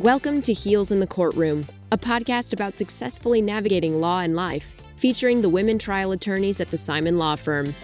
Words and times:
Welcome 0.00 0.42
to 0.42 0.52
Heels 0.52 0.92
in 0.92 1.00
the 1.00 1.08
Courtroom, 1.08 1.66
a 1.90 1.98
podcast 1.98 2.52
about 2.52 2.78
successfully 2.78 3.42
navigating 3.42 4.00
law 4.00 4.20
and 4.20 4.36
life, 4.36 4.76
featuring 4.94 5.40
the 5.40 5.48
women 5.48 5.76
trial 5.76 6.12
attorneys 6.12 6.60
at 6.60 6.68
the 6.68 6.76
Simon 6.76 7.18
Law 7.18 7.34
Firm. 7.34 7.74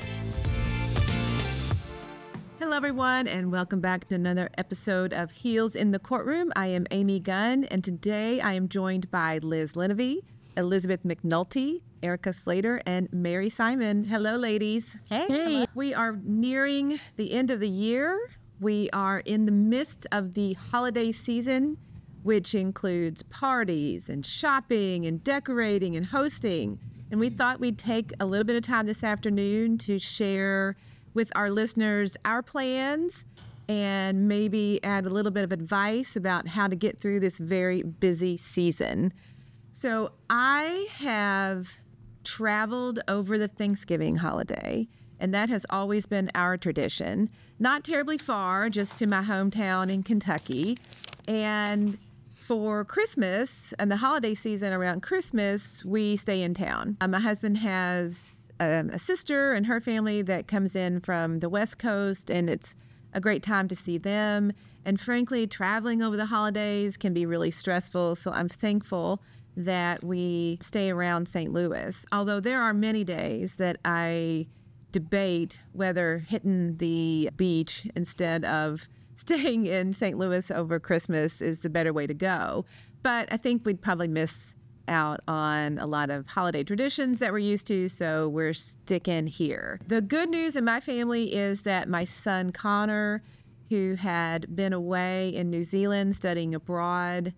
Hello, 2.61 2.77
everyone, 2.77 3.27
and 3.27 3.50
welcome 3.50 3.80
back 3.80 4.06
to 4.11 4.14
another 4.14 4.48
episode 4.56 5.12
of 5.12 5.32
Heels 5.32 5.74
in 5.74 5.91
the 5.91 5.98
Courtroom. 5.98 6.52
I 6.55 6.69
am 6.69 6.87
Amy 6.92 7.19
Gunn, 7.19 7.64
and 7.64 7.82
today 7.82 8.41
I 8.41 8.52
am 8.52 8.69
joined 8.69 9.10
by 9.10 9.38
Liz 9.38 9.73
Linovey, 9.73 10.19
Elizabeth 10.56 11.02
McNulty, 11.02 11.80
Erica 12.01 12.33
Slater, 12.33 12.80
and 12.87 13.12
Mary 13.12 13.51
Simon. 13.51 14.05
Hello, 14.05 14.37
ladies. 14.37 15.01
Hey. 15.09 15.27
hey. 15.27 15.66
We 15.74 15.92
are 15.92 16.16
nearing 16.23 17.01
the 17.16 17.33
end 17.33 17.51
of 17.51 17.59
the 17.59 17.69
year. 17.69 18.30
We 18.60 18.88
are 18.92 19.19
in 19.19 19.46
the 19.46 19.52
midst 19.52 20.06
of 20.12 20.34
the 20.34 20.52
holiday 20.52 21.10
season 21.10 21.78
which 22.24 22.55
includes 22.55 23.23
parties 23.24 24.09
and 24.09 24.24
shopping 24.24 25.05
and 25.05 25.23
decorating 25.23 25.95
and 25.95 26.06
hosting. 26.06 26.80
And 27.10 27.20
we 27.20 27.28
thought 27.28 27.60
we'd 27.60 27.78
take 27.78 28.12
a 28.19 28.24
little 28.24 28.47
bit 28.47 28.56
of 28.56 28.62
time 28.62 28.87
this 28.87 29.05
afternoon 29.05 29.77
to 29.78 29.98
share 29.98 30.74
with 31.12 31.30
our 31.37 31.50
listeners 31.50 32.16
our 32.24 32.42
plans 32.42 33.27
and 33.69 34.27
maybe 34.27 34.80
add 34.83 35.05
a 35.05 35.10
little 35.10 35.30
bit 35.30 35.45
of 35.45 35.52
advice 35.52 36.16
about 36.16 36.48
how 36.48 36.66
to 36.66 36.74
get 36.74 36.98
through 36.98 37.20
this 37.20 37.37
very 37.37 37.83
busy 37.83 38.38
season. 38.38 39.12
So, 39.72 40.12
I 40.30 40.88
have 40.97 41.69
traveled 42.25 43.00
over 43.06 43.36
the 43.36 43.48
Thanksgiving 43.48 44.16
holiday, 44.16 44.88
and 45.20 45.34
that 45.34 45.50
has 45.50 45.66
always 45.69 46.06
been 46.06 46.30
our 46.34 46.56
tradition. 46.56 47.28
Not 47.59 47.84
terribly 47.84 48.16
far, 48.16 48.70
just 48.70 48.97
to 48.98 49.06
my 49.06 49.22
hometown 49.22 49.92
in 49.92 50.02
Kentucky. 50.02 50.78
And 51.28 51.98
for 52.47 52.84
Christmas 52.84 53.73
and 53.78 53.91
the 53.91 53.97
holiday 53.97 54.34
season 54.34 54.73
around 54.73 55.03
Christmas, 55.03 55.84
we 55.84 56.17
stay 56.17 56.42
in 56.42 56.53
town. 56.53 56.97
Uh, 57.01 57.09
my 57.09 57.19
husband 57.20 57.56
has 57.59 58.33
um, 58.61 58.91
a 58.91 58.98
sister 58.98 59.53
and 59.53 59.67
her 59.67 59.81
family 59.81 60.20
that 60.23 60.47
comes 60.47 60.77
in 60.77 61.01
from 61.01 61.41
the 61.41 61.48
West 61.48 61.78
Coast, 61.78 62.31
and 62.31 62.51
it's 62.51 62.77
a 63.14 63.20
great 63.20 63.42
time 63.42 63.67
to 63.69 63.75
see 63.75 63.97
them. 63.97 64.53
And 64.84 65.01
frankly, 65.01 65.47
traveling 65.47 66.03
over 66.03 66.17
the 66.17 66.27
holidays 66.27 66.98
can 66.98 67.14
be 67.14 67.25
really 67.25 67.51
stressful. 67.51 68.17
So 68.17 68.31
I'm 68.31 68.51
thankful 68.51 69.23
that 69.56 70.05
we 70.05 70.58
stay 70.61 70.91
around 70.91 71.29
St. 71.29 71.51
Louis. 71.53 72.05
Although 72.12 72.41
there 72.41 72.61
are 72.61 72.75
many 72.75 73.05
days 73.05 73.55
that 73.56 73.79
I 73.84 74.48
debate 74.92 75.61
whether 75.73 76.19
hitting 76.19 76.77
the 76.77 77.31
beach 77.36 77.86
instead 77.97 78.45
of 78.45 78.86
staying 79.17 79.67
in 79.79 79.93
St. 79.93 80.19
Louis 80.19 80.51
over 80.51 80.79
Christmas 80.81 81.41
is 81.43 81.61
the 81.61 81.70
better 81.70 81.93
way 81.93 82.07
to 82.07 82.15
go. 82.15 82.65
But 83.03 83.33
I 83.33 83.37
think 83.37 83.67
we'd 83.67 83.83
probably 83.83 84.09
miss 84.09 84.55
out 84.89 85.20
on 85.27 85.79
a 85.79 85.87
lot 85.87 86.11
of 86.11 86.27
holiday 86.27 86.62
traditions 86.62 87.19
that 87.19 87.33
we're 87.33 87.39
used 87.39 87.67
to, 87.69 87.89
so 87.89 88.29
we're 88.29 88.53
sticking 88.53 89.27
here. 89.27 89.81
The 89.87 90.01
good 90.01 90.31
news 90.31 90.57
in 90.57 90.65
my 90.65 90.81
family 90.81 91.35
is 91.35 91.62
that 91.62 91.89
my 91.89 92.05
son 92.05 92.53
Connor, 92.53 93.23
who 93.69 93.95
had 93.95 94.55
been 94.55 94.73
away 94.73 95.35
in 95.35 95.51
New 95.51 95.62
Zealand 95.62 96.15
studying 96.15 96.55
abroad 96.55 97.33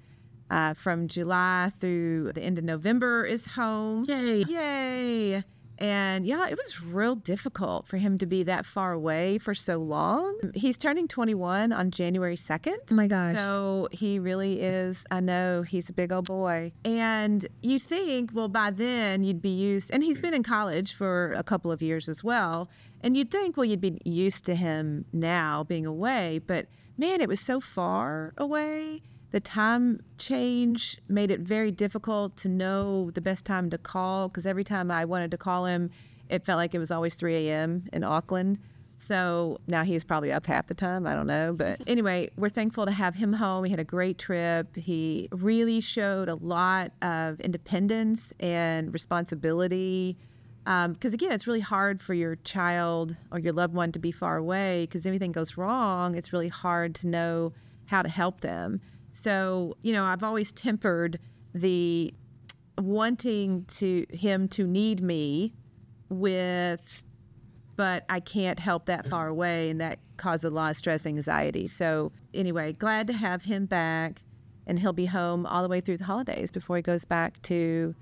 uh, 0.51 0.75
from 0.75 1.09
July 1.09 1.73
through 1.81 2.33
the 2.33 2.43
end 2.43 2.59
of 2.59 2.65
November, 2.65 3.25
is 3.25 3.45
home. 3.47 4.05
Yay! 4.09 4.45
Yay! 4.49 5.45
And 5.79 6.27
yeah, 6.27 6.49
it 6.49 6.57
was 6.57 6.83
real 6.83 7.15
difficult 7.15 7.87
for 7.87 7.99
him 7.99 8.19
to 8.19 8.27
be 8.27 8.43
that 8.45 8.65
far 8.65 8.93
away 8.93 9.39
for 9.39 9.55
so 9.55 9.79
long. 9.79 10.39
He's 10.55 10.77
turning 10.77 11.07
21 11.09 11.73
on 11.73 11.91
January 11.91 12.37
2nd. 12.37 12.77
Oh 12.91 12.95
my 12.95 13.07
gosh. 13.07 13.35
So 13.35 13.89
he 13.93 14.19
really 14.19 14.61
is, 14.61 15.05
I 15.11 15.21
know, 15.21 15.63
he's 15.63 15.91
a 15.91 15.93
big 15.93 16.13
old 16.13 16.27
boy. 16.27 16.73
And 16.85 17.47
you 17.63 17.79
think, 17.79 18.31
well, 18.33 18.49
by 18.49 18.71
then 18.71 19.25
you'd 19.25 19.43
be 19.43 19.51
used, 19.51 19.91
and 19.91 20.03
he's 20.03 20.19
been 20.19 20.35
in 20.35 20.43
college 20.43 20.95
for 20.95 21.33
a 21.33 21.43
couple 21.43 21.71
of 21.71 21.83
years 21.83 22.09
as 22.09 22.25
well. 22.25 22.71
And 23.03 23.17
you'd 23.17 23.31
think, 23.31 23.57
well, 23.57 23.67
you'd 23.67 23.81
be 23.81 23.99
used 24.05 24.45
to 24.47 24.55
him 24.55 25.05
now 25.13 25.65
being 25.65 25.85
away. 25.87 26.41
But 26.47 26.67
man, 26.97 27.21
it 27.21 27.29
was 27.29 27.41
so 27.41 27.61
far 27.61 28.33
away 28.39 29.03
the 29.31 29.41
time 29.41 30.01
change 30.19 30.99
made 31.09 31.31
it 31.31 31.41
very 31.41 31.71
difficult 31.71 32.37
to 32.39 32.49
know 32.49 33.11
the 33.11 33.21
best 33.21 33.45
time 33.45 33.71
to 33.71 33.79
call 33.79 34.29
because 34.29 34.47
every 34.47 34.65
time 34.65 34.91
I 34.91 35.05
wanted 35.05 35.31
to 35.33 35.37
call 35.37 35.67
him, 35.67 35.91
it 36.29 36.45
felt 36.45 36.57
like 36.57 36.75
it 36.75 36.79
was 36.79 36.91
always 36.91 37.15
3 37.15 37.49
a.m. 37.49 37.89
in 37.93 38.05
Auckland. 38.05 38.59
So 38.99 39.59
now 39.67 39.85
he's 39.85 40.05
probably 40.05 40.33
up 40.33 40.47
half 40.47 40.69
the 40.69 40.75
time. 40.75 41.07
I 41.07 41.15
don't 41.15 41.27
know. 41.27 41.55
But 41.57 41.81
anyway, 41.87 42.31
we're 42.37 42.49
thankful 42.49 42.87
to 42.87 42.93
have 42.93 43.15
him 43.15 43.35
home. 43.35 43.65
He 43.65 43.71
had 43.71 43.81
a 43.81 43.85
great 43.85 44.19
trip. 44.19 44.75
He 44.75 45.29
really 45.33 45.81
showed 45.81 46.29
a 46.29 46.35
lot 46.37 46.93
of 47.03 47.41
independence 47.41 48.33
and 48.41 48.93
responsibility. 48.93 50.17
Because 50.65 51.13
um, 51.13 51.15
again, 51.15 51.31
it's 51.31 51.47
really 51.47 51.61
hard 51.61 52.01
for 52.01 52.15
your 52.15 52.37
child 52.37 53.15
or 53.31 53.39
your 53.39 53.53
loved 53.53 53.75
one 53.75 53.93
to 53.93 54.01
be 54.01 54.11
far 54.11 54.37
away 54.37 54.87
because 54.87 55.07
if 55.07 55.11
anything 55.11 55.31
goes 55.31 55.57
wrong, 55.57 56.17
it's 56.17 56.33
really 56.33 56.49
hard 56.49 56.95
to 56.97 57.07
know 57.07 57.53
how 57.85 58.03
to 58.03 58.09
help 58.09 58.41
them. 58.41 58.81
So, 59.17 59.79
you 59.81 59.95
know, 59.95 60.05
I've 60.05 60.23
always 60.23 60.53
tempered 60.53 61.19
the 61.55 62.13
wanting 62.77 63.65
to 63.65 64.05
him 64.11 64.47
to 64.49 64.67
need 64.67 65.03
me 65.03 65.55
with 66.11 67.03
but 67.77 68.05
I 68.11 68.21
can't 68.21 68.59
help 68.59 68.87
that 68.87 69.09
far 69.09 69.29
away 69.29 69.71
and 69.71 69.81
that 69.81 69.99
caused 70.17 70.45
a 70.45 70.51
lot 70.51 70.71
of 70.71 70.77
stress 70.77 71.07
anxiety. 71.07 71.67
So, 71.67 72.13
anyway, 72.33 72.73
glad 72.73 73.07
to 73.09 73.13
have 73.15 73.45
him 73.45 73.67
back 73.67 74.23
and 74.67 74.79
he'll 74.79 74.93
be 74.93 75.07
home 75.07 75.47
all 75.47 75.63
the 75.63 75.69
way 75.69 75.81
through 75.81 75.99
the 75.99 76.05
holidays 76.05 76.51
before 76.51 76.77
he 76.77 76.83
goes 76.83 77.05
back 77.05 77.41
to 77.43 77.95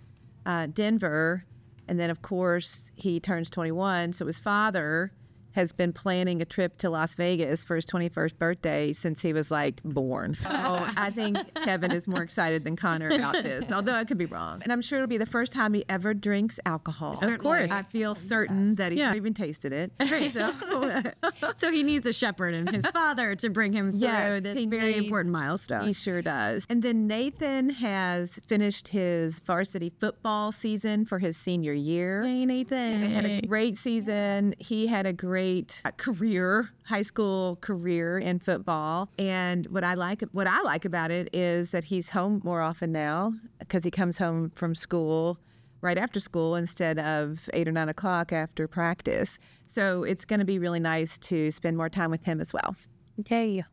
uh, 0.47 0.67
Denver. 0.67 1.45
And 1.89 1.99
then, 1.99 2.11
of 2.11 2.23
course, 2.23 2.91
he 2.95 3.21
turns 3.21 3.51
21. 3.51 4.13
So 4.15 4.27
his 4.27 4.39
father 4.39 5.13
has 5.55 5.73
been 5.73 5.93
planning 5.93 6.43
a 6.43 6.45
trip 6.45 6.79
to 6.79 6.91
Las 6.91 7.15
Vegas 7.15 7.65
for 7.65 7.77
his 7.77 7.87
21st 7.87 8.39
birthday 8.39 8.93
since 8.93 9.23
he 9.23 9.33
was 9.33 9.53
like 9.53 9.81
born. 9.85 10.35
So 10.35 10.49
I 10.51 11.13
think 11.15 11.39
Kevin 11.63 11.93
is 11.93 12.09
more 12.09 12.23
excited 12.23 12.65
than 12.65 12.75
Connor 12.75 13.11
about 13.11 13.43
this, 13.45 13.71
although 13.71 13.95
I 13.95 14.05
could 14.05 14.19
be 14.19 14.27
wrong. 14.27 14.63
And 14.65 14.73
I'm 14.73 14.83
sure 14.83 14.99
it'll 14.99 15.09
be 15.09 15.17
the 15.17 15.27
first 15.27 15.53
time 15.53 15.73
he 15.75 15.85
ever 15.89 16.13
drinks 16.13 16.59
alcohol. 16.67 17.17
Of 17.23 17.39
course. 17.39 17.71
I 17.71 17.85
feel 17.85 18.17
certain 18.17 18.75
that 18.75 18.91
he's 18.91 18.99
yeah. 18.99 19.15
even 19.15 19.33
tasted 19.33 19.73
it. 19.73 19.93
So. 20.35 21.03
so 21.57 21.71
he 21.71 21.83
needs 21.83 22.07
a 22.07 22.13
shepherd 22.13 22.55
and 22.55 22.71
his 22.71 22.87
father 22.87 23.35
to 23.37 23.51
bring 23.51 23.73
him 23.73 23.91
through 23.91 23.99
yes, 23.99 24.43
this 24.43 24.65
very 24.65 24.93
needs, 24.93 25.05
important 25.05 25.33
milestone. 25.33 25.87
He 25.87 25.93
sure 25.93 26.23
does. 26.23 26.67
And 26.71 26.83
then 26.83 27.07
Nathan 27.07 27.69
has 27.71 28.41
finished 28.47 28.89
his 28.89 29.41
varsity 29.41 29.93
football 30.01 30.51
season 30.51 31.05
for 31.05 31.19
his 31.19 31.37
senior 31.37 31.73
year. 31.73 32.23
Hey, 32.25 32.47
Nathan. 32.47 33.03
He 33.03 33.13
had 33.13 33.25
a 33.27 33.41
great 33.43 33.77
season. 33.77 34.55
He 34.59 34.87
had 34.87 35.05
a 35.07 35.13
great 35.13 35.44
great 35.45 35.83
career, 35.97 36.71
high 36.85 37.03
school 37.03 37.57
career 37.61 38.19
in 38.19 38.39
football. 38.39 39.09
And 39.19 39.67
what 39.67 39.85
I 39.85 39.95
like 39.95 40.23
what 40.33 40.47
I 40.47 40.61
like 40.63 40.85
about 40.85 41.11
it 41.11 41.29
is 41.33 41.71
that 41.73 41.85
he's 41.85 42.11
home 42.11 42.41
more 42.45 42.61
often 42.61 42.93
now 42.93 43.35
because 43.59 43.85
he 43.85 43.91
comes 43.91 44.19
home 44.19 44.53
from 44.55 44.75
school 44.75 45.39
right 45.81 45.99
after 45.99 46.19
school 46.19 46.55
instead 46.55 46.99
of 46.99 47.49
eight 47.53 47.69
or 47.69 47.73
nine 47.73 47.91
o'clock 47.91 48.33
after 48.33 48.67
practice. 48.67 49.39
So 49.67 50.03
it's 50.03 50.25
going 50.25 50.41
to 50.41 50.47
be 50.47 50.59
really 50.59 50.81
nice 50.81 51.19
to 51.19 51.51
spend 51.51 51.77
more 51.77 51.91
time 51.91 52.11
with 52.11 52.25
him 52.25 52.41
as 52.41 52.53
well. 52.53 52.75
Okay. 53.21 53.65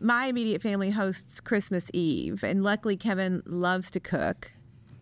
My 0.00 0.26
immediate 0.26 0.60
family 0.60 0.90
hosts 0.90 1.40
Christmas 1.40 1.88
Eve, 1.94 2.44
and 2.44 2.62
luckily 2.62 2.96
Kevin 2.98 3.42
loves 3.46 3.90
to 3.92 4.00
cook. 4.00 4.50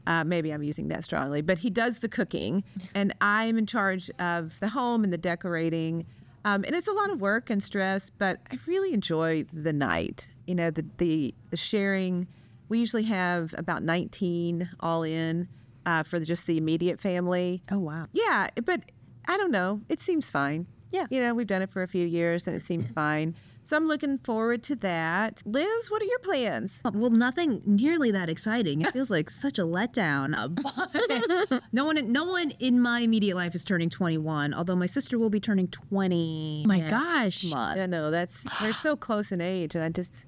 Uh, 0.06 0.25
maybe 0.25 0.53
I'm 0.53 0.62
using 0.62 0.88
that 0.88 1.04
strongly, 1.04 1.41
but 1.42 1.59
he 1.59 1.70
does 1.70 1.98
the 1.98 2.09
cooking, 2.09 2.65
and 2.94 3.15
I'm 3.20 3.56
in 3.56 3.66
charge 3.66 4.10
of 4.19 4.59
the 4.60 4.69
home 4.69 5.04
and 5.04 5.12
the 5.12 5.19
decorating. 5.19 6.06
Um, 6.44 6.62
and 6.65 6.75
it's 6.75 6.88
a 6.88 6.92
lot 6.92 7.10
of 7.10 7.20
work 7.20 7.49
and 7.49 7.62
stress, 7.62 8.11
but 8.11 8.38
I 8.50 8.58
really 8.67 8.93
enjoy 8.93 9.46
the 9.52 9.73
night. 9.73 10.29
You 10.46 10.55
know, 10.55 10.70
the 10.70 10.84
the, 10.99 11.34
the 11.50 11.56
sharing. 11.56 12.26
We 12.69 12.79
usually 12.79 13.05
have 13.05 13.55
about 13.56 13.82
19 13.82 14.70
all 14.81 15.02
in 15.02 15.49
uh, 15.87 16.02
for 16.02 16.19
just 16.20 16.46
the 16.46 16.56
immediate 16.58 17.00
family. 17.00 17.62
Oh 17.70 17.79
wow! 17.79 18.06
Yeah, 18.12 18.49
but 18.64 18.82
I 19.26 19.37
don't 19.37 19.50
know. 19.50 19.81
It 19.88 20.00
seems 20.00 20.31
fine. 20.31 20.67
Yeah, 20.90 21.06
you 21.11 21.20
know, 21.20 21.34
we've 21.34 21.46
done 21.46 21.62
it 21.62 21.70
for 21.70 21.82
a 21.82 21.88
few 21.88 22.06
years, 22.06 22.46
and 22.46 22.55
it 22.55 22.61
seems 22.62 22.90
fine. 22.93 23.34
So 23.64 23.78
I'm 23.78 23.88
looking 23.88 24.19
forward 24.19 24.62
to 24.64 24.76
that. 24.76 25.43
Liz, 25.46 25.90
what 25.90 26.02
are 26.02 26.05
your 26.05 26.19
plans? 26.19 26.81
Uh, 26.84 26.90
well, 26.93 27.08
nothing 27.08 27.62
nearly 27.64 28.11
that 28.11 28.28
exciting. 28.28 28.82
It 28.82 28.93
feels 28.93 29.11
like 29.11 29.31
such 29.31 29.58
a 29.58 29.62
letdown. 29.62 30.34
Uh, 30.37 31.61
no 31.72 31.87
one, 31.87 32.12
no 32.12 32.25
one 32.25 32.50
in 32.61 32.78
my 32.78 33.00
immediate 33.00 33.37
life 33.37 33.55
is 33.55 33.64
turning 33.64 33.88
21. 33.88 34.52
Although 34.52 34.76
my 34.76 34.84
sister 34.84 35.19
will 35.19 35.31
be 35.31 35.40
turning 35.40 35.69
20. 35.69 36.64
My 36.66 36.81
gosh! 36.81 37.44
Month. 37.44 37.81
I 37.81 37.87
know 37.87 38.11
that's 38.11 38.44
we're 38.61 38.75
so 38.75 38.96
close 38.96 39.32
in 39.32 39.40
age, 39.40 39.75
and 39.75 39.82
I 39.82 39.88
just 39.88 40.26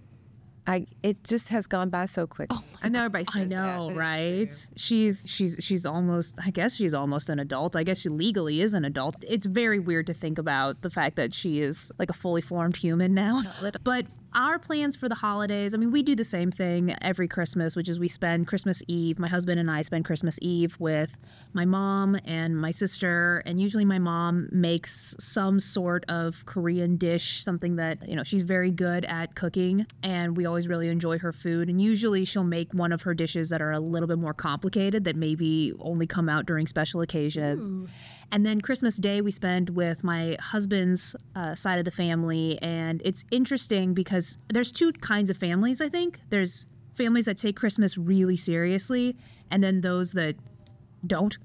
I 0.67 0.87
it 1.03 1.23
just 1.25 1.49
has 1.49 1.67
gone 1.67 1.91
by 1.91 2.07
so 2.07 2.27
quick. 2.27 2.49
Oh 2.51 2.63
I 2.83 2.89
know 2.89 3.05
everybody 3.05 3.27
I 3.33 3.45
know, 3.45 3.89
that, 3.89 3.97
right? 3.97 4.69
She's 4.77 5.23
she's 5.27 5.59
she's 5.61 5.87
almost 5.87 6.35
I 6.45 6.51
guess 6.51 6.75
she's 6.75 6.95
almost 6.95 7.29
an 7.29 7.39
adult. 7.39 7.77
I 7.77 7.85
guess 7.85 8.01
she 8.01 8.09
legally 8.09 8.61
is 8.61 8.75
an 8.75 8.85
adult. 8.85 9.17
It's 9.27 9.47
very 9.47 9.79
weird 9.79 10.07
to 10.09 10.15
think 10.15 10.39
about 10.39 10.83
the 10.83 10.91
fact 10.91 11.17
that 11.17 11.33
she 11.33 11.61
is 11.61 11.93
like 11.99 12.11
a 12.11 12.15
fully 12.15 12.41
formed 12.41 12.77
human 12.77 13.15
now. 13.15 13.43
But 13.85 14.07
our 14.37 14.59
plans 14.59 14.95
for 14.95 15.09
the 15.09 15.15
holidays, 15.15 15.73
I 15.73 15.79
mean, 15.79 15.91
we 15.91 16.03
do 16.03 16.15
the 16.15 16.25
same 16.25 16.53
thing 16.53 16.95
every 17.01 17.27
Christmas, 17.27 17.75
which 17.75 17.89
is 17.89 17.99
we 17.99 18.07
spend 18.07 18.47
Christmas 18.47 18.83
Eve. 18.87 19.19
My 19.19 19.29
husband 19.29 19.59
and 19.59 19.71
I 19.71 19.81
spend 19.81 20.05
Christmas 20.05 20.39
Eve 20.43 20.77
with 20.79 21.17
my 21.55 21.65
mom 21.65 22.19
and 22.27 22.57
my 22.57 22.71
sister. 22.71 23.43
And 23.47 23.59
usually 23.59 23.87
my 23.87 23.99
mom 23.99 24.49
makes 24.53 25.17
some 25.19 25.59
sort 25.59 26.05
of 26.09 26.45
Korean 26.45 26.99
dish, 26.99 27.43
something 27.43 27.77
that, 27.77 28.07
you 28.07 28.15
know, 28.15 28.25
she's 28.25 28.43
very 28.43 28.71
good 28.71 29.07
at 29.07 29.35
cooking. 29.35 29.87
And 30.03 30.37
we 30.37 30.45
always 30.45 30.69
really 30.69 30.89
enjoy 30.89 31.19
her 31.19 31.33
food. 31.33 31.71
And 31.71 31.81
usually 31.81 32.27
she'll 32.27 32.45
make 32.45 32.73
one 32.75 32.93
of 32.93 33.03
her 33.03 33.15
dishes 33.15 33.49
that 33.49 33.63
are 33.63 33.73
a 33.73 33.81
little 33.81 34.07
bit 34.07 34.19
more 34.19 34.35
complicated 34.35 35.05
that 35.05 35.17
maybe 35.17 35.73
only 35.81 36.07
come 36.07 36.29
out 36.29 36.45
during 36.45 36.67
special 36.67 37.01
occasions. 37.01 37.69
Ooh. 37.69 37.89
And 38.33 38.45
then 38.45 38.61
Christmas 38.61 38.97
Day, 38.97 39.21
we 39.21 39.31
spend 39.31 39.71
with 39.71 40.03
my 40.03 40.37
husband's 40.41 41.15
uh, 41.35 41.55
side 41.55 41.79
of 41.79 41.85
the 41.85 41.91
family. 41.91 42.59
And 42.61 43.01
it's 43.05 43.25
interesting 43.31 43.95
because 43.95 44.37
there's 44.53 44.73
two 44.73 44.93
kinds 44.93 45.31
of 45.31 45.37
families, 45.37 45.81
I 45.81 45.89
think. 45.89 46.19
There's 46.31 46.67
families 46.95 47.27
that 47.27 47.39
take 47.39 47.57
Christmas 47.57 47.97
really 47.97 48.37
seriously, 48.37 49.17
and 49.51 49.63
then 49.63 49.81
those 49.81 50.13
that 50.13 50.35
don't. 51.07 51.37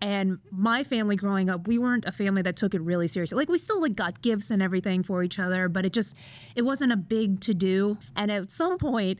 And 0.00 0.38
my 0.52 0.84
family 0.84 1.16
growing 1.16 1.50
up, 1.50 1.66
we 1.66 1.76
weren't 1.76 2.06
a 2.06 2.12
family 2.12 2.42
that 2.42 2.54
took 2.56 2.74
it 2.74 2.80
really 2.82 3.08
seriously. 3.08 3.36
Like 3.36 3.48
we 3.48 3.58
still 3.58 3.80
like 3.80 3.96
got 3.96 4.22
gifts 4.22 4.50
and 4.50 4.62
everything 4.62 5.02
for 5.02 5.24
each 5.24 5.40
other, 5.40 5.68
but 5.68 5.84
it 5.84 5.92
just 5.92 6.14
it 6.54 6.62
wasn't 6.62 6.92
a 6.92 6.96
big 6.96 7.40
to 7.40 7.54
do. 7.54 7.98
And 8.14 8.30
at 8.30 8.52
some 8.52 8.78
point, 8.78 9.18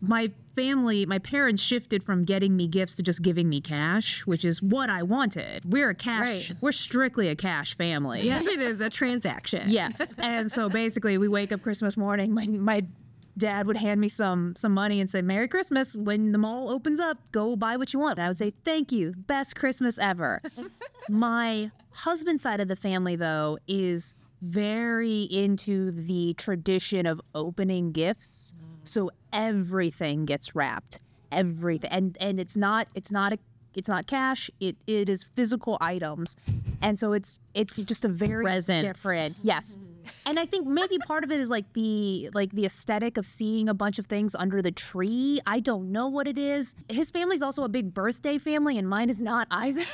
my 0.00 0.30
family, 0.54 1.06
my 1.06 1.18
parents 1.18 1.62
shifted 1.62 2.02
from 2.02 2.24
getting 2.24 2.56
me 2.56 2.66
gifts 2.66 2.96
to 2.96 3.02
just 3.02 3.22
giving 3.22 3.48
me 3.48 3.60
cash, 3.60 4.26
which 4.26 4.44
is 4.44 4.62
what 4.62 4.90
I 4.90 5.02
wanted. 5.02 5.64
We're 5.70 5.90
a 5.90 5.94
cash, 5.94 6.50
right. 6.50 6.58
we're 6.60 6.72
strictly 6.72 7.28
a 7.28 7.36
cash 7.36 7.76
family. 7.76 8.22
Yeah, 8.22 8.40
it 8.42 8.60
is 8.60 8.80
a 8.80 8.90
transaction. 8.90 9.70
Yes. 9.70 10.14
and 10.18 10.50
so 10.50 10.68
basically, 10.68 11.18
we 11.18 11.28
wake 11.28 11.52
up 11.52 11.62
Christmas 11.62 11.96
morning, 11.96 12.32
my, 12.32 12.46
my 12.46 12.84
dad 13.36 13.66
would 13.66 13.76
hand 13.76 14.00
me 14.00 14.08
some 14.08 14.54
some 14.56 14.72
money 14.72 15.00
and 15.00 15.10
say 15.10 15.20
merry 15.20 15.48
christmas 15.48 15.96
when 15.96 16.32
the 16.32 16.38
mall 16.38 16.68
opens 16.68 17.00
up 17.00 17.18
go 17.32 17.56
buy 17.56 17.76
what 17.76 17.92
you 17.92 17.98
want 17.98 18.18
i 18.18 18.28
would 18.28 18.38
say 18.38 18.52
thank 18.64 18.92
you 18.92 19.12
best 19.26 19.56
christmas 19.56 19.98
ever 19.98 20.40
my 21.08 21.70
husband's 21.90 22.42
side 22.42 22.60
of 22.60 22.68
the 22.68 22.76
family 22.76 23.16
though 23.16 23.58
is 23.66 24.14
very 24.40 25.22
into 25.22 25.90
the 25.90 26.34
tradition 26.34 27.06
of 27.06 27.20
opening 27.34 27.90
gifts 27.92 28.54
so 28.84 29.10
everything 29.34 30.24
gets 30.24 30.54
wrapped. 30.54 31.00
Everything. 31.30 31.90
And 31.90 32.16
and 32.20 32.40
it's 32.40 32.56
not 32.56 32.88
it's 32.94 33.10
not 33.10 33.34
a 33.34 33.38
it's 33.74 33.88
not 33.88 34.06
cash. 34.06 34.50
It 34.60 34.76
it 34.86 35.08
is 35.08 35.24
physical 35.34 35.76
items. 35.80 36.36
And 36.80 36.98
so 36.98 37.12
it's 37.12 37.40
it's 37.54 37.76
just 37.76 38.04
a 38.04 38.08
very 38.08 38.44
Presents. 38.44 38.86
different. 39.00 39.36
Yes. 39.42 39.76
Mm-hmm. 39.76 39.90
And 40.26 40.38
I 40.38 40.46
think 40.46 40.66
maybe 40.66 40.98
part 40.98 41.24
of 41.24 41.32
it 41.32 41.40
is 41.40 41.48
like 41.50 41.72
the 41.72 42.30
like 42.34 42.52
the 42.52 42.64
aesthetic 42.66 43.16
of 43.16 43.26
seeing 43.26 43.68
a 43.68 43.74
bunch 43.74 43.98
of 43.98 44.06
things 44.06 44.34
under 44.34 44.62
the 44.62 44.70
tree. 44.70 45.40
I 45.46 45.60
don't 45.60 45.90
know 45.90 46.08
what 46.08 46.28
it 46.28 46.38
is. 46.38 46.74
His 46.88 47.10
family's 47.10 47.42
also 47.42 47.64
a 47.64 47.68
big 47.68 47.92
birthday 47.92 48.38
family 48.38 48.78
and 48.78 48.88
mine 48.88 49.10
is 49.10 49.20
not 49.20 49.48
either. 49.50 49.84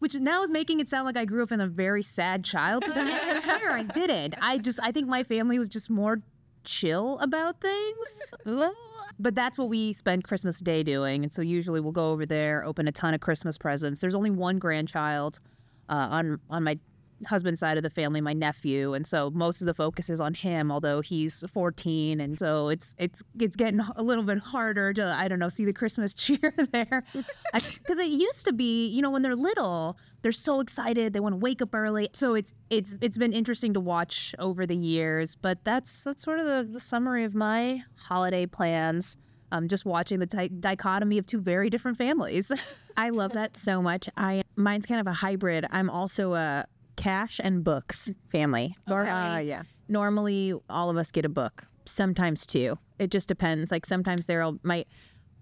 which 0.00 0.14
now 0.14 0.44
is 0.44 0.50
making 0.50 0.78
it 0.78 0.88
sound 0.88 1.06
like 1.06 1.16
I 1.16 1.24
grew 1.24 1.42
up 1.42 1.50
in 1.50 1.60
a 1.60 1.66
very 1.66 2.02
sad 2.02 2.44
childhood. 2.44 2.96
I 2.98 3.84
didn't. 3.94 4.34
I 4.40 4.58
just 4.58 4.78
I 4.82 4.92
think 4.92 5.08
my 5.08 5.22
family 5.24 5.58
was 5.58 5.68
just 5.68 5.88
more 5.88 6.20
chill 6.64 7.18
about 7.20 7.60
things. 7.60 8.34
but 9.18 9.34
that's 9.34 9.58
what 9.58 9.68
we 9.68 9.92
spend 9.92 10.24
Christmas 10.24 10.60
Day 10.60 10.82
doing. 10.82 11.22
And 11.22 11.32
so 11.32 11.42
usually 11.42 11.80
we'll 11.80 11.92
go 11.92 12.10
over 12.10 12.26
there, 12.26 12.64
open 12.64 12.88
a 12.88 12.92
ton 12.92 13.14
of 13.14 13.20
Christmas 13.20 13.58
presents. 13.58 14.00
There's 14.00 14.14
only 14.14 14.30
one 14.30 14.58
grandchild 14.58 15.40
uh, 15.88 16.08
on 16.10 16.40
on 16.50 16.64
my 16.64 16.78
husband's 17.26 17.60
side 17.60 17.76
of 17.76 17.82
the 17.82 17.90
family, 17.90 18.20
my 18.20 18.32
nephew, 18.32 18.94
and 18.94 19.06
so 19.06 19.30
most 19.30 19.60
of 19.60 19.66
the 19.66 19.74
focus 19.74 20.08
is 20.08 20.20
on 20.20 20.34
him. 20.34 20.70
Although 20.70 21.00
he's 21.00 21.44
14, 21.52 22.20
and 22.20 22.38
so 22.38 22.68
it's 22.68 22.94
it's 22.98 23.22
it's 23.38 23.56
getting 23.56 23.80
a 23.96 24.02
little 24.02 24.24
bit 24.24 24.38
harder 24.38 24.92
to 24.94 25.04
I 25.04 25.28
don't 25.28 25.38
know 25.38 25.48
see 25.48 25.64
the 25.64 25.72
Christmas 25.72 26.14
cheer 26.14 26.54
there, 26.72 27.04
because 27.52 27.98
it 27.98 28.08
used 28.08 28.44
to 28.44 28.52
be 28.52 28.86
you 28.88 29.02
know 29.02 29.10
when 29.10 29.22
they're 29.22 29.36
little 29.36 29.98
they're 30.22 30.32
so 30.32 30.60
excited 30.60 31.12
they 31.12 31.20
want 31.20 31.34
to 31.34 31.38
wake 31.38 31.62
up 31.62 31.74
early. 31.74 32.08
So 32.12 32.34
it's 32.34 32.52
it's 32.70 32.96
it's 33.00 33.18
been 33.18 33.32
interesting 33.32 33.74
to 33.74 33.80
watch 33.80 34.34
over 34.38 34.66
the 34.66 34.76
years. 34.76 35.36
But 35.36 35.64
that's 35.64 36.04
that's 36.04 36.22
sort 36.22 36.40
of 36.40 36.46
the, 36.46 36.72
the 36.72 36.80
summary 36.80 37.24
of 37.24 37.34
my 37.34 37.82
holiday 37.96 38.46
plans. 38.46 39.16
Um, 39.50 39.66
just 39.66 39.86
watching 39.86 40.18
the 40.18 40.26
ty- 40.26 40.48
dichotomy 40.48 41.16
of 41.16 41.24
two 41.24 41.40
very 41.40 41.70
different 41.70 41.96
families. 41.96 42.52
I 42.98 43.10
love 43.10 43.32
that 43.32 43.56
so 43.56 43.80
much. 43.80 44.08
I 44.16 44.42
mine's 44.56 44.84
kind 44.84 45.00
of 45.00 45.06
a 45.06 45.12
hybrid. 45.12 45.64
I'm 45.70 45.88
also 45.88 46.34
a 46.34 46.66
cash 46.98 47.40
and 47.42 47.64
books 47.64 48.10
family. 48.30 48.76
Okay. 48.90 49.08
Uh, 49.08 49.38
yeah. 49.38 49.62
Normally, 49.88 50.52
all 50.68 50.90
of 50.90 50.96
us 50.96 51.10
get 51.10 51.24
a 51.24 51.28
book. 51.30 51.64
Sometimes 51.86 52.46
two. 52.46 52.78
It 52.98 53.10
just 53.10 53.28
depends. 53.28 53.70
Like 53.70 53.86
sometimes 53.86 54.26
there'll 54.26 54.58
my 54.62 54.84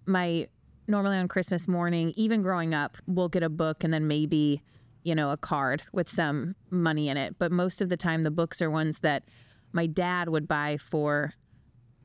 my 0.05 0.47
normally 0.87 1.17
on 1.17 1.27
Christmas 1.27 1.67
morning, 1.67 2.13
even 2.17 2.43
growing 2.43 2.75
up, 2.75 2.97
we'll 3.07 3.29
get 3.29 3.43
a 3.43 3.49
book 3.49 3.83
and 3.83 3.93
then 3.93 4.07
maybe 4.07 4.63
you 5.03 5.15
know 5.15 5.33
a 5.33 5.37
card 5.37 5.83
with 5.93 6.09
some 6.09 6.55
money 6.71 7.09
in 7.09 7.17
it. 7.17 7.37
But 7.39 7.51
most 7.51 7.81
of 7.81 7.89
the 7.89 7.97
time, 7.97 8.23
the 8.23 8.31
books 8.31 8.63
are 8.63 8.71
ones 8.71 9.01
that 9.01 9.25
my 9.73 9.87
dad 9.87 10.29
would 10.29 10.47
buy 10.47 10.77
for 10.77 11.33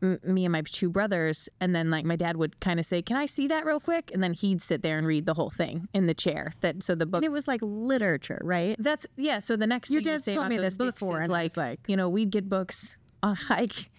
m- 0.02 0.20
me 0.24 0.46
and 0.46 0.52
my 0.52 0.62
two 0.62 0.90
brothers 0.90 1.50
and 1.60 1.76
then 1.76 1.90
like 1.90 2.06
my 2.06 2.16
dad 2.16 2.38
would 2.38 2.60
kind 2.60 2.80
of 2.80 2.86
say 2.86 3.02
can 3.02 3.18
i 3.18 3.26
see 3.26 3.48
that 3.48 3.66
real 3.66 3.80
quick 3.80 4.12
and 4.14 4.24
then 4.24 4.34
he'd 4.34 4.62
sit 4.62 4.82
there 4.82 4.98
and 4.98 5.08
read 5.08 5.26
the 5.26 5.34
whole 5.34 5.50
thing 5.50 5.88
in 5.94 6.06
the 6.06 6.14
chair 6.14 6.54
that 6.62 6.84
so 6.84 6.96
the 6.96 7.06
book 7.06 7.20
and 7.20 7.26
it 7.26 7.32
was 7.32 7.48
like 7.48 7.60
literature 7.64 8.42
right 8.44 8.76
that's 8.80 9.06
yeah 9.18 9.40
so 9.40 9.56
the 9.56 9.68
next 9.68 9.90
your 9.90 10.02
dad 10.02 10.24
told 10.24 10.48
me 10.48 10.58
this 10.58 10.78
before 10.78 11.20
and 11.20 11.32
like, 11.32 11.56
like 11.58 11.80
you 11.88 11.96
know 11.96 12.10
we'd 12.10 12.32
get 12.32 12.50
books 12.50 12.98
uh, 13.24 13.36
like 13.50 13.90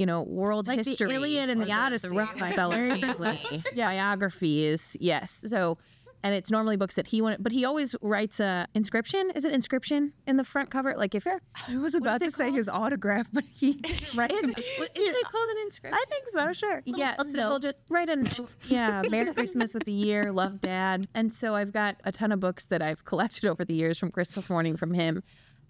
you 0.00 0.06
know, 0.06 0.22
world 0.22 0.66
like 0.66 0.78
history, 0.78 1.08
the 1.08 1.14
Iliad 1.14 1.50
and 1.50 1.60
the, 1.60 1.66
the 1.66 1.72
Odyssey, 1.72 2.08
right? 2.16 3.62
yeah. 3.74 3.86
biographies. 3.86 4.96
Yes, 4.98 5.44
so 5.46 5.76
and 6.22 6.34
it's 6.34 6.50
normally 6.50 6.76
books 6.76 6.94
that 6.96 7.06
he 7.06 7.22
wanted, 7.22 7.42
but 7.42 7.52
he 7.52 7.64
always 7.64 7.94
writes 8.02 8.40
a 8.40 8.66
inscription. 8.74 9.30
Is 9.34 9.44
it 9.44 9.52
inscription 9.52 10.12
in 10.26 10.36
the 10.36 10.44
front 10.44 10.70
cover? 10.70 10.94
Like 10.96 11.14
if 11.14 11.26
I 11.26 11.76
was 11.76 11.94
about 11.94 12.20
to 12.20 12.30
say 12.30 12.44
called? 12.44 12.56
his 12.56 12.68
autograph, 12.68 13.26
but 13.32 13.44
he 13.44 13.80
right? 14.14 14.30
Is, 14.42 14.44
is 14.44 14.54
it 14.56 15.24
called 15.24 15.50
an 15.50 15.56
inscription? 15.62 15.94
I 15.94 16.04
think 16.08 16.24
so. 16.32 16.52
Sure. 16.52 16.82
Yeah. 16.84 17.16
So 17.22 17.58
just 17.58 17.76
write 17.88 18.08
a 18.08 18.48
yeah. 18.68 19.02
Merry 19.08 19.32
Christmas 19.34 19.74
with 19.74 19.84
the 19.84 19.92
year. 19.92 20.32
Love 20.32 20.60
Dad. 20.60 21.08
And 21.14 21.32
so 21.32 21.54
I've 21.54 21.72
got 21.72 21.96
a 22.04 22.12
ton 22.12 22.32
of 22.32 22.40
books 22.40 22.66
that 22.66 22.82
I've 22.82 23.04
collected 23.04 23.46
over 23.46 23.64
the 23.64 23.74
years 23.74 23.98
from 23.98 24.10
Christmas 24.10 24.50
morning 24.50 24.76
from 24.76 24.94
him. 24.94 25.22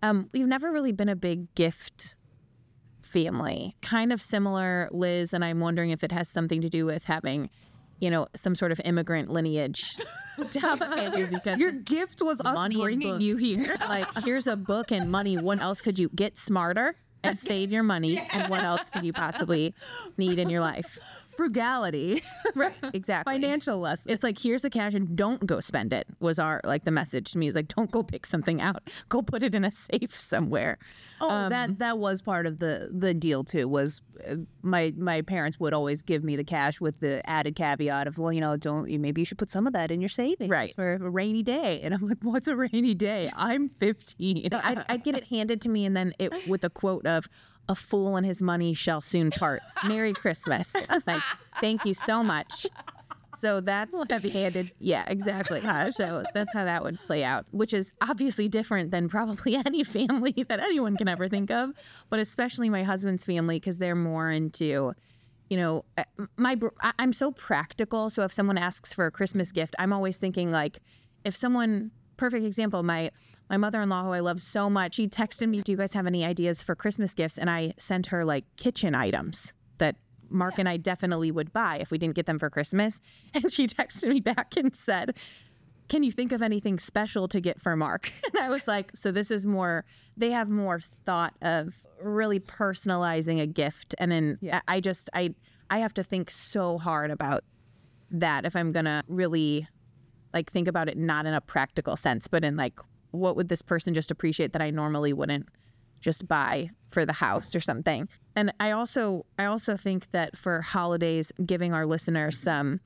Um, 0.03 0.29
we've 0.33 0.47
never 0.47 0.73
really 0.73 0.93
been 0.93 1.09
a 1.09 1.17
big 1.17 1.55
gift 1.55 2.17
family. 3.01 3.77
Kind 3.83 4.13
of 4.13 4.23
similar, 4.23 4.89
Liz, 4.93 5.35
and 5.35 5.45
I'm 5.45 5.61
wondering 5.61 5.91
if 5.91 6.03
it 6.03 6.13
has 6.13 6.29
something 6.29 6.61
to 6.61 6.69
do 6.69 6.87
with 6.87 7.05
having 7.05 7.51
you 8.01 8.11
know, 8.11 8.27
some 8.35 8.55
sort 8.55 8.73
of 8.73 8.81
immigrant 8.85 9.31
lineage 9.31 9.97
because 10.39 11.59
your 11.59 11.73
gift 11.73 12.23
was 12.23 12.41
us 12.41 12.75
bringing 12.75 13.21
you 13.21 13.37
here. 13.37 13.77
like, 13.89 14.07
here's 14.25 14.47
a 14.47 14.57
book 14.57 14.91
and 14.91 15.11
money. 15.11 15.37
What 15.37 15.61
else 15.61 15.81
could 15.81 15.99
you 15.99 16.09
get 16.15 16.39
smarter 16.39 16.97
and 17.23 17.39
save 17.39 17.73
your 17.73 17.83
money? 17.83 18.15
Yeah. 18.15 18.27
And 18.33 18.51
what 18.51 18.63
else 18.65 18.89
could 18.89 19.05
you 19.05 19.13
possibly 19.13 19.75
need 20.17 20.39
in 20.39 20.49
your 20.49 20.61
life? 20.61 20.99
Frugality. 21.41 22.23
right. 22.55 22.75
Exactly. 22.93 23.33
Financial 23.33 23.79
lesson. 23.79 24.13
It's 24.13 24.23
like 24.23 24.39
here's 24.39 24.61
the 24.61 24.69
cash 24.69 24.93
and 24.93 25.17
don't 25.17 25.47
go 25.47 25.59
spend 25.59 25.91
it 25.91 26.07
was 26.21 26.39
our 26.39 26.61
like 26.65 26.85
the 26.85 26.91
message 26.91 27.33
to 27.33 27.39
me 27.39 27.47
is 27.47 27.55
like 27.55 27.69
don't 27.69 27.91
go 27.91 28.03
pick 28.03 28.27
something 28.27 28.61
out. 28.61 28.83
Go 29.09 29.23
put 29.23 29.43
it 29.43 29.55
in 29.55 29.65
a 29.65 29.73
safe 29.73 30.15
somewhere. 30.15 30.79
Oh, 31.21 31.31
um, 31.31 31.51
that 31.51 31.79
that 31.79 31.99
was 31.99 32.21
part 32.21 32.47
of 32.47 32.59
the 32.59 32.91
the 32.93 33.15
deal 33.15 33.43
too. 33.43 33.67
Was 33.67 34.03
uh, 34.29 34.37
my 34.63 34.93
my 34.99 35.23
parents 35.23 35.59
would 35.59 35.73
always 35.73 36.03
give 36.03 36.23
me 36.23 36.37
the 36.37 36.45
cash 36.45 36.81
with 36.81 37.01
the 37.01 37.29
added 37.29 37.57
caveat 37.57 38.07
of 38.07 38.19
well, 38.19 38.33
you 38.33 38.41
know, 38.41 38.57
don't 38.57 38.91
you 38.91 38.99
maybe 38.99 39.23
you 39.23 39.25
should 39.25 39.39
put 39.39 39.51
some 39.51 39.67
of 39.67 39.73
that 39.73 39.91
in 39.91 40.01
your 40.01 40.11
savings 40.11 40.51
right 40.51 40.75
for 40.75 40.95
a 40.95 41.11
rainy 41.11 41.43
day. 41.43 41.81
And 41.83 41.95
I'm 41.95 42.07
like, 42.07 42.19
what's 42.23 42.49
a 42.49 42.55
rainy 42.55 42.95
day? 42.95 43.31
I'm 43.35 43.71
15. 43.71 44.51
I'd, 44.53 44.85
I'd 44.89 45.05
get 45.05 45.17
it 45.17 45.25
handed 45.25 45.63
to 45.63 45.71
me 45.71 45.87
and 45.87 45.97
then 45.97 46.13
it 46.19 46.33
with 46.47 46.65
a 46.65 46.71
quote 46.71 47.07
of 47.07 47.29
a 47.69 47.75
fool 47.75 48.17
and 48.17 48.27
his 48.27 48.43
money 48.43 48.75
shall 48.75 49.01
soon 49.01 49.31
part. 49.31 49.63
Merry 49.87 50.13
Christmas. 50.13 50.73
like, 51.07 51.23
thank 51.61 51.85
you 51.85 51.95
so 51.95 52.23
much. 52.23 52.67
So 53.41 53.61
that's 53.61 53.91
heavy-handed. 54.11 54.73
Yeah, 54.81 55.05
exactly. 55.07 55.61
so 55.93 56.25
that's 56.35 56.53
how 56.53 56.65
that 56.65 56.83
would 56.83 56.99
play 56.99 57.25
out, 57.25 57.47
which 57.53 57.73
is 57.73 57.93
obviously 58.01 58.49
different 58.49 58.91
than 58.91 59.09
probably 59.09 59.57
any 59.67 59.83
family 59.85 60.45
that 60.49 60.61
anyone 60.61 60.97
can 60.97 61.09
ever 61.09 61.29
think 61.29 61.51
of, 61.51 61.71
but 62.11 62.19
especially 62.19 62.69
my 62.69 62.83
husband's 62.83 63.25
family 63.25 63.59
because 63.59 63.79
they're 63.79 63.95
more 63.95 64.31
into, 64.31 64.93
you 65.49 65.57
know, 65.57 65.85
uh, 65.97 66.05
my 66.37 66.59
I'm 66.99 67.13
so 67.13 67.33
practical. 67.33 68.11
So 68.11 68.25
if 68.25 68.33
someone 68.33 68.59
asks 68.59 68.93
for 68.93 69.07
a 69.07 69.11
Christmas 69.11 69.53
gift, 69.53 69.75
I'm 69.79 69.93
always 69.93 70.19
thinking 70.19 70.51
like, 70.51 70.81
if 71.25 71.35
someone 71.37 71.93
perfect 72.21 72.45
example, 72.45 72.83
my 72.83 73.11
my 73.51 73.57
mother-in-law 73.57 74.05
who 74.05 74.11
I 74.13 74.21
love 74.21 74.41
so 74.41 74.71
much, 74.71 74.95
she 74.95 75.09
texted 75.09 75.49
me, 75.49 75.61
"Do 75.61 75.73
you 75.73 75.79
guys 75.79 75.93
have 75.93 76.07
any 76.07 76.25
ideas 76.25 76.63
for 76.63 76.75
Christmas 76.77 77.13
gifts?" 77.13 77.37
And 77.37 77.51
I 77.51 77.75
sent 77.77 78.07
her 78.07 78.25
like 78.25 78.45
kitchen 78.57 78.95
items 78.95 79.53
that 79.79 79.97
Mark 80.31 80.59
and 80.59 80.69
I 80.69 80.77
definitely 80.77 81.33
would 81.33 81.53
buy 81.53 81.79
if 81.79 81.91
we 81.91 81.99
didn't 81.99 82.15
get 82.15 82.27
them 82.27 82.39
for 82.39 82.49
Christmas. 82.49 83.01
And 83.35 83.53
she 83.53 83.67
texted 83.67 84.09
me 84.09 84.21
back 84.21 84.57
and 84.57 84.75
said, 84.75 85.17
"Can 85.89 86.05
you 86.05 86.13
think 86.13 86.31
of 86.31 86.41
anything 86.43 86.79
special 86.79 87.27
to 87.29 87.41
get 87.41 87.61
for 87.61 87.75
Mark?" 87.77 88.13
And 88.33 88.43
I 88.43 88.49
was 88.49 88.67
like, 88.69 88.93
"So 88.95 89.11
this 89.11 89.31
is 89.33 89.45
more 89.45 89.85
they 90.17 90.31
have 90.31 90.49
more 90.49 90.81
thought 91.05 91.35
of 91.43 91.75
really 92.01 92.41
personalizing 92.41 93.41
a 93.41 93.47
gift 93.47 93.95
and 93.99 94.11
then 94.13 94.39
Yeah. 94.41 94.61
I 94.69 94.77
I 94.77 94.81
just 94.81 95.11
I 95.13 95.35
I 95.69 95.81
have 95.81 95.93
to 95.95 96.03
think 96.05 96.31
so 96.31 96.79
hard 96.79 97.11
about 97.11 97.43
that 98.13 98.45
if 98.45 98.55
I'm 98.57 98.71
gonna 98.73 99.03
really 99.09 99.67
like 100.33 100.51
think 100.53 100.69
about 100.69 100.89
it 100.89 100.97
not 100.97 101.27
in 101.27 101.35
a 101.35 101.41
practical 101.41 101.97
sense, 101.97 102.29
but 102.29 102.45
in 102.45 102.57
like 102.57 102.79
what 103.11 103.37
would 103.37 103.49
this 103.49 103.63
person 103.63 103.95
just 103.95 104.11
appreciate 104.11 104.53
that 104.53 104.63
I 104.63 104.71
normally 104.71 105.13
wouldn't 105.13 105.47
just 106.01 106.27
buy 106.27 106.71
for 106.91 107.05
the 107.05 107.13
house 107.13 107.55
or 107.55 107.61
something. 107.61 108.09
And 108.35 108.53
I 108.59 108.71
also 108.71 109.27
I 109.39 109.45
also 109.45 109.77
think 109.77 110.11
that 110.13 110.37
for 110.37 110.61
holidays 110.63 111.33
giving 111.45 111.73
our 111.73 111.87
listeners 111.87 112.39
some 112.39 112.81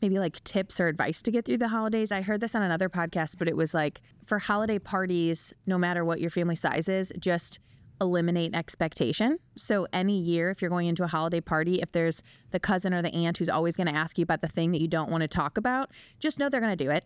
maybe 0.00 0.18
like 0.18 0.42
tips 0.44 0.80
or 0.80 0.88
advice 0.88 1.22
to 1.22 1.30
get 1.30 1.44
through 1.44 1.58
the 1.58 1.68
holidays. 1.68 2.10
I 2.12 2.22
heard 2.22 2.40
this 2.40 2.54
on 2.54 2.62
another 2.62 2.88
podcast, 2.88 3.36
but 3.38 3.48
it 3.48 3.56
was 3.56 3.74
like 3.74 4.00
for 4.24 4.38
holiday 4.38 4.78
parties, 4.78 5.52
no 5.66 5.76
matter 5.76 6.04
what 6.04 6.20
your 6.20 6.30
family 6.30 6.54
size 6.54 6.88
is, 6.88 7.12
just 7.18 7.58
eliminate 8.00 8.54
expectation. 8.54 9.38
So 9.56 9.86
any 9.92 10.18
year, 10.18 10.50
if 10.50 10.62
you're 10.62 10.70
going 10.70 10.86
into 10.86 11.04
a 11.04 11.06
holiday 11.06 11.42
party, 11.42 11.82
if 11.82 11.92
there's 11.92 12.22
the 12.50 12.58
cousin 12.58 12.94
or 12.94 13.02
the 13.02 13.12
aunt 13.12 13.36
who's 13.36 13.50
always 13.50 13.76
going 13.76 13.88
to 13.88 13.94
ask 13.94 14.16
you 14.16 14.22
about 14.22 14.40
the 14.40 14.48
thing 14.48 14.72
that 14.72 14.80
you 14.80 14.88
don't 14.88 15.10
want 15.10 15.20
to 15.20 15.28
talk 15.28 15.58
about, 15.58 15.90
just 16.18 16.38
know 16.38 16.48
they're 16.48 16.62
going 16.62 16.76
to 16.76 16.82
do 16.82 16.90
it. 16.90 17.04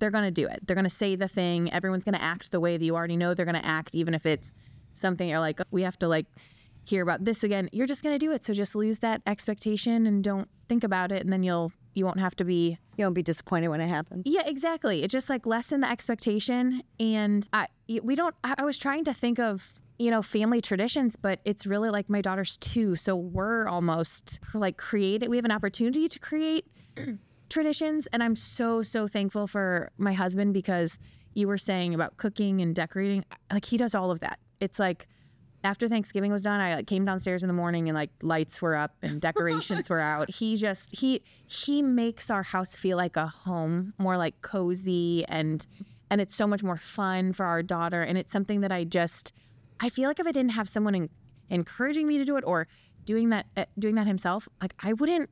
They're 0.00 0.10
going 0.10 0.24
to 0.24 0.30
do 0.32 0.48
it. 0.48 0.66
They're 0.66 0.74
going 0.74 0.84
to 0.84 0.90
say 0.90 1.14
the 1.14 1.28
thing. 1.28 1.72
Everyone's 1.72 2.04
going 2.04 2.14
to 2.14 2.22
act 2.22 2.50
the 2.50 2.58
way 2.58 2.76
that 2.76 2.84
you 2.84 2.96
already 2.96 3.16
know 3.16 3.34
they're 3.34 3.44
going 3.46 3.54
to 3.54 3.64
act, 3.66 3.94
even 3.94 4.12
if 4.14 4.26
it's 4.26 4.52
something 4.94 5.28
you're 5.28 5.38
like, 5.38 5.60
we 5.70 5.82
have 5.82 5.98
to 6.00 6.08
like 6.08 6.26
hear 6.84 7.02
about 7.02 7.24
this 7.24 7.44
again. 7.44 7.68
You're 7.72 7.86
just 7.86 8.02
going 8.02 8.14
to 8.14 8.18
do 8.18 8.32
it. 8.32 8.42
So 8.42 8.52
just 8.52 8.74
lose 8.74 8.98
that 8.98 9.22
expectation 9.26 10.06
and 10.06 10.24
don't 10.24 10.48
think 10.68 10.82
about 10.82 11.12
it. 11.12 11.22
And 11.22 11.32
then 11.32 11.42
you'll, 11.44 11.72
you 11.94 12.04
won't 12.04 12.18
have 12.18 12.34
to 12.36 12.44
be 12.44 12.78
You 12.96 13.04
won't 13.04 13.14
be 13.14 13.22
disappointed 13.22 13.68
when 13.68 13.80
it 13.80 13.88
happens. 13.88 14.22
yeah, 14.26 14.46
exactly. 14.46 15.02
It 15.04 15.08
just 15.10 15.28
like 15.30 15.46
lessen 15.46 15.80
the 15.80 15.90
expectation. 15.90 16.82
And 16.98 17.46
I, 17.52 17.66
we 18.02 18.14
don't, 18.14 18.34
I 18.42 18.54
I 18.58 18.64
was 18.64 18.78
trying 18.78 19.04
to 19.04 19.14
think 19.14 19.38
of, 19.38 19.80
you 19.98 20.10
know, 20.10 20.22
family 20.22 20.60
traditions, 20.60 21.16
but 21.16 21.40
it's 21.44 21.66
really 21.66 21.90
like 21.90 22.08
my 22.08 22.22
daughter's 22.22 22.56
two. 22.56 22.96
So 22.96 23.14
we're 23.16 23.66
almost 23.68 24.38
like 24.54 24.76
created, 24.78 25.28
we 25.28 25.36
have 25.36 25.44
an 25.44 25.50
opportunity 25.50 26.08
to 26.08 26.18
create 26.18 26.64
traditions. 27.50 28.08
And 28.12 28.22
I'm 28.22 28.36
so, 28.36 28.82
so 28.82 29.06
thankful 29.06 29.46
for 29.46 29.90
my 29.98 30.12
husband 30.12 30.54
because 30.54 30.98
you 31.34 31.46
were 31.46 31.58
saying 31.58 31.94
about 31.94 32.16
cooking 32.16 32.60
and 32.60 32.74
decorating. 32.74 33.24
Like 33.52 33.64
he 33.64 33.76
does 33.76 33.94
all 33.94 34.10
of 34.10 34.20
that. 34.20 34.38
It's 34.60 34.78
like, 34.78 35.06
after 35.62 35.88
Thanksgiving 35.88 36.32
was 36.32 36.42
done, 36.42 36.60
I 36.60 36.76
like 36.76 36.86
came 36.86 37.04
downstairs 37.04 37.42
in 37.42 37.48
the 37.48 37.54
morning 37.54 37.88
and 37.88 37.94
like 37.94 38.10
lights 38.22 38.62
were 38.62 38.74
up 38.74 38.94
and 39.02 39.20
decorations 39.28 39.90
were 39.90 40.00
out. 40.00 40.30
He 40.30 40.56
just 40.56 40.96
he 40.96 41.22
he 41.46 41.82
makes 41.82 42.30
our 42.30 42.42
house 42.42 42.74
feel 42.74 42.96
like 42.96 43.16
a 43.16 43.26
home, 43.26 43.92
more 43.98 44.16
like 44.16 44.40
cozy 44.40 45.24
and 45.28 45.66
and 46.10 46.20
it's 46.20 46.34
so 46.34 46.46
much 46.46 46.62
more 46.62 46.76
fun 46.76 47.32
for 47.32 47.44
our 47.44 47.62
daughter 47.62 48.02
and 48.02 48.16
it's 48.16 48.32
something 48.32 48.62
that 48.62 48.72
I 48.72 48.84
just 48.84 49.32
I 49.80 49.88
feel 49.88 50.08
like 50.08 50.18
if 50.18 50.26
I 50.26 50.32
didn't 50.32 50.52
have 50.52 50.68
someone 50.68 50.94
en- 50.94 51.10
encouraging 51.50 52.06
me 52.06 52.18
to 52.18 52.24
do 52.24 52.36
it 52.36 52.44
or 52.46 52.66
doing 53.04 53.28
that 53.30 53.46
uh, 53.56 53.66
doing 53.78 53.96
that 53.96 54.06
himself, 54.06 54.48
like 54.62 54.74
I 54.80 54.94
wouldn't 54.94 55.28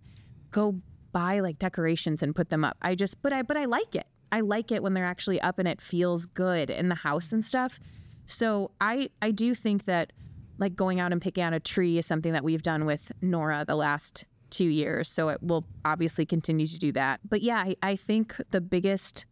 go 0.50 0.80
buy 1.12 1.40
like 1.40 1.58
decorations 1.58 2.22
and 2.22 2.34
put 2.34 2.50
them 2.50 2.64
up. 2.64 2.76
I 2.82 2.94
just 2.94 3.20
but 3.22 3.32
I 3.32 3.42
but 3.42 3.56
I 3.56 3.64
like 3.64 3.94
it. 3.94 4.06
I 4.30 4.40
like 4.40 4.70
it 4.70 4.82
when 4.82 4.94
they're 4.94 5.04
actually 5.04 5.40
up 5.40 5.58
and 5.58 5.66
it 5.66 5.80
feels 5.80 6.26
good 6.26 6.70
in 6.70 6.88
the 6.88 6.94
house 6.94 7.32
and 7.32 7.44
stuff. 7.44 7.80
So 8.26 8.70
I 8.80 9.10
I 9.22 9.30
do 9.30 9.54
think 9.54 9.86
that 9.86 10.12
like 10.58 10.74
going 10.74 11.00
out 11.00 11.12
and 11.12 11.22
picking 11.22 11.42
out 11.42 11.52
a 11.52 11.60
tree 11.60 11.98
is 11.98 12.06
something 12.06 12.32
that 12.32 12.44
we've 12.44 12.62
done 12.62 12.84
with 12.84 13.12
Nora 13.22 13.64
the 13.66 13.76
last 13.76 14.24
two 14.50 14.66
years. 14.66 15.08
So 15.08 15.28
it 15.28 15.42
will 15.42 15.64
obviously 15.84 16.26
continue 16.26 16.66
to 16.66 16.78
do 16.78 16.92
that. 16.92 17.20
But 17.28 17.42
yeah, 17.42 17.58
I, 17.58 17.76
I 17.82 17.96
think 17.96 18.34
the 18.50 18.60
biggest 18.60 19.24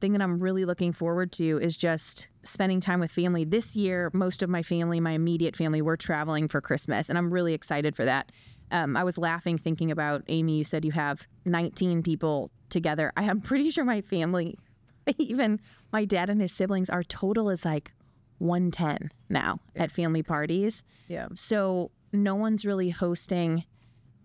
thing 0.00 0.12
that 0.12 0.22
I'm 0.22 0.40
really 0.40 0.64
looking 0.64 0.92
forward 0.92 1.32
to 1.32 1.58
is 1.58 1.76
just 1.76 2.28
spending 2.42 2.80
time 2.80 3.00
with 3.00 3.10
family. 3.10 3.44
This 3.44 3.76
year, 3.76 4.10
most 4.14 4.42
of 4.42 4.48
my 4.48 4.62
family, 4.62 5.00
my 5.00 5.12
immediate 5.12 5.56
family, 5.56 5.82
were 5.82 5.96
traveling 5.96 6.48
for 6.48 6.60
Christmas, 6.60 7.08
and 7.08 7.18
I'm 7.18 7.32
really 7.32 7.52
excited 7.52 7.94
for 7.94 8.04
that. 8.04 8.32
Um, 8.70 8.96
I 8.96 9.04
was 9.04 9.18
laughing 9.18 9.58
thinking 9.58 9.90
about 9.90 10.22
Amy. 10.28 10.58
You 10.58 10.64
said 10.64 10.84
you 10.84 10.92
have 10.92 11.26
19 11.44 12.02
people 12.02 12.50
together. 12.68 13.12
I 13.16 13.24
am 13.24 13.40
pretty 13.40 13.70
sure 13.70 13.84
my 13.84 14.00
family, 14.00 14.56
even 15.18 15.60
my 15.92 16.04
dad 16.04 16.30
and 16.30 16.40
his 16.40 16.52
siblings, 16.52 16.88
our 16.88 17.02
total 17.02 17.50
is 17.50 17.64
like 17.64 17.92
110 18.38 19.10
now 19.28 19.60
at 19.76 19.90
family 19.90 20.22
parties. 20.22 20.82
Yeah. 21.08 21.28
So 21.34 21.90
no 22.12 22.34
one's 22.34 22.64
really 22.64 22.90
hosting. 22.90 23.64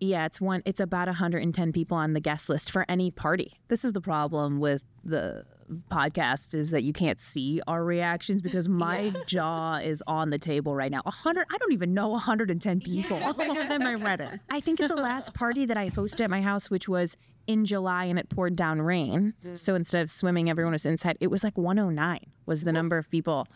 Yeah, 0.00 0.26
it's 0.26 0.40
one. 0.40 0.62
It's 0.64 0.80
about 0.80 1.08
110 1.08 1.72
people 1.72 1.96
on 1.96 2.12
the 2.12 2.20
guest 2.20 2.48
list 2.48 2.70
for 2.70 2.84
any 2.88 3.10
party. 3.10 3.60
This 3.68 3.84
is 3.84 3.92
the 3.92 4.00
problem 4.00 4.60
with 4.60 4.82
the 5.04 5.44
podcast 5.90 6.54
is 6.54 6.70
that 6.70 6.82
you 6.82 6.92
can't 6.92 7.20
see 7.20 7.60
our 7.66 7.84
reactions 7.84 8.42
because 8.42 8.68
my 8.86 9.12
jaw 9.26 9.76
is 9.76 10.02
on 10.06 10.30
the 10.30 10.38
table 10.38 10.74
right 10.74 10.90
now. 10.90 11.02
100 11.04 11.46
I 11.50 11.58
don't 11.58 11.72
even 11.72 11.94
know 11.94 12.08
110 12.08 12.80
people. 12.80 13.18
then 13.36 13.82
I 13.82 13.94
read 13.94 14.20
it. 14.20 14.40
I 14.50 14.60
think 14.60 14.80
at 14.80 14.88
the 14.88 14.96
last 14.96 15.34
party 15.34 15.66
that 15.66 15.76
I 15.76 15.90
hosted 15.90 16.22
at 16.22 16.30
my 16.30 16.42
house, 16.42 16.70
which 16.70 16.88
was 16.88 17.16
in 17.46 17.64
July 17.64 18.04
and 18.04 18.18
it 18.18 18.28
poured 18.28 18.56
down 18.56 18.82
rain. 18.82 19.34
Mm. 19.44 19.58
So 19.58 19.74
instead 19.74 20.02
of 20.02 20.10
swimming, 20.10 20.50
everyone 20.50 20.72
was 20.72 20.86
inside. 20.86 21.16
It 21.20 21.28
was 21.28 21.44
like 21.44 21.56
109 21.56 22.20
was 22.46 22.62
the 22.62 22.72
number 22.72 22.98
of 22.98 23.10
people 23.10 23.46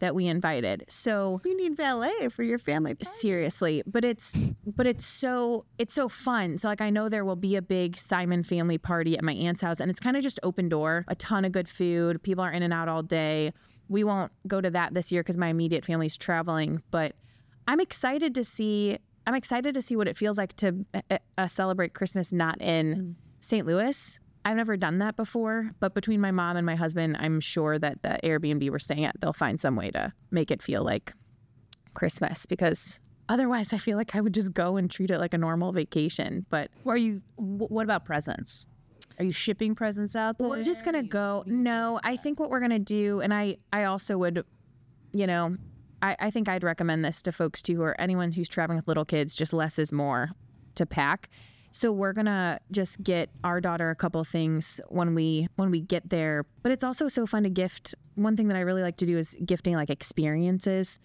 that 0.00 0.14
we 0.14 0.26
invited. 0.26 0.84
So 0.88 1.40
You 1.44 1.56
need 1.56 1.76
valet 1.76 2.28
for 2.30 2.42
your 2.42 2.58
family. 2.58 2.96
seriously 3.02 3.82
but 3.86 4.04
it's 4.04 4.32
but 4.66 4.86
it's 4.86 5.04
so 5.04 5.64
it's 5.78 5.94
so 5.94 6.08
fun 6.08 6.56
so 6.58 6.68
like 6.68 6.80
i 6.80 6.90
know 6.90 7.08
there 7.08 7.24
will 7.24 7.36
be 7.36 7.56
a 7.56 7.62
big 7.62 7.96
simon 7.96 8.42
family 8.42 8.78
party 8.78 9.16
at 9.16 9.24
my 9.24 9.32
aunt's 9.32 9.60
house 9.60 9.80
and 9.80 9.90
it's 9.90 10.00
kind 10.00 10.16
of 10.16 10.22
just 10.22 10.38
open 10.42 10.68
door 10.68 11.04
a 11.08 11.14
ton 11.14 11.44
of 11.44 11.52
good 11.52 11.68
food 11.68 12.22
people 12.22 12.42
are 12.44 12.50
in 12.52 12.62
and 12.62 12.72
out 12.72 12.88
all 12.88 13.02
day 13.02 13.52
we 13.88 14.04
won't 14.04 14.30
go 14.46 14.60
to 14.60 14.70
that 14.70 14.94
this 14.94 15.10
year 15.12 15.22
because 15.22 15.36
my 15.36 15.48
immediate 15.48 15.84
family's 15.84 16.16
traveling 16.16 16.82
but 16.90 17.14
i'm 17.66 17.80
excited 17.80 18.34
to 18.34 18.44
see 18.44 18.98
i'm 19.26 19.34
excited 19.34 19.74
to 19.74 19.82
see 19.82 19.96
what 19.96 20.06
it 20.08 20.16
feels 20.16 20.36
like 20.38 20.54
to 20.56 20.84
uh, 21.10 21.18
uh, 21.36 21.46
celebrate 21.46 21.92
christmas 21.94 22.32
not 22.32 22.60
in 22.60 23.16
st 23.40 23.66
louis 23.66 24.18
I've 24.48 24.56
never 24.56 24.78
done 24.78 24.96
that 25.00 25.14
before, 25.14 25.72
but 25.78 25.92
between 25.92 26.22
my 26.22 26.30
mom 26.30 26.56
and 26.56 26.64
my 26.64 26.74
husband, 26.74 27.18
I'm 27.20 27.38
sure 27.38 27.78
that 27.78 28.00
the 28.00 28.18
Airbnb 28.24 28.70
we're 28.70 28.78
staying 28.78 29.04
at, 29.04 29.20
they'll 29.20 29.34
find 29.34 29.60
some 29.60 29.76
way 29.76 29.90
to 29.90 30.14
make 30.30 30.50
it 30.50 30.62
feel 30.62 30.82
like 30.82 31.12
Christmas 31.92 32.46
because 32.46 32.98
otherwise 33.28 33.74
I 33.74 33.78
feel 33.78 33.98
like 33.98 34.16
I 34.16 34.22
would 34.22 34.32
just 34.32 34.54
go 34.54 34.78
and 34.78 34.90
treat 34.90 35.10
it 35.10 35.18
like 35.18 35.34
a 35.34 35.38
normal 35.38 35.72
vacation. 35.72 36.46
But 36.48 36.70
Are 36.86 36.96
you 36.96 37.20
what 37.36 37.84
about 37.84 38.06
presents? 38.06 38.64
Are 39.18 39.24
you 39.26 39.32
shipping 39.32 39.74
presents 39.74 40.16
out 40.16 40.38
there? 40.38 40.48
we're 40.48 40.62
just 40.62 40.82
gonna 40.82 41.02
go. 41.02 41.44
No, 41.46 42.00
I 42.02 42.16
think 42.16 42.40
what 42.40 42.48
we're 42.48 42.60
gonna 42.60 42.78
do, 42.78 43.20
and 43.20 43.34
I, 43.34 43.58
I 43.70 43.84
also 43.84 44.16
would, 44.16 44.46
you 45.12 45.26
know, 45.26 45.58
I, 46.00 46.16
I 46.18 46.30
think 46.30 46.48
I'd 46.48 46.64
recommend 46.64 47.04
this 47.04 47.20
to 47.22 47.32
folks 47.32 47.60
too, 47.60 47.82
or 47.82 48.00
anyone 48.00 48.32
who's 48.32 48.48
traveling 48.48 48.78
with 48.78 48.88
little 48.88 49.04
kids. 49.04 49.34
Just 49.34 49.52
less 49.52 49.78
is 49.78 49.92
more 49.92 50.30
to 50.76 50.86
pack. 50.86 51.28
So 51.78 51.92
we're 51.92 52.12
gonna 52.12 52.58
just 52.72 53.04
get 53.04 53.30
our 53.44 53.60
daughter 53.60 53.90
a 53.90 53.94
couple 53.94 54.24
things 54.24 54.80
when 54.88 55.14
we 55.14 55.46
when 55.54 55.70
we 55.70 55.80
get 55.80 56.10
there. 56.10 56.44
But 56.64 56.72
it's 56.72 56.82
also 56.82 57.06
so 57.06 57.24
fun 57.24 57.44
to 57.44 57.50
gift. 57.50 57.94
One 58.16 58.36
thing 58.36 58.48
that 58.48 58.56
I 58.56 58.62
really 58.62 58.82
like 58.82 58.96
to 58.96 59.06
do 59.06 59.16
is 59.16 59.36
gifting 59.46 59.76
like 59.76 59.88
experiences 59.88 60.98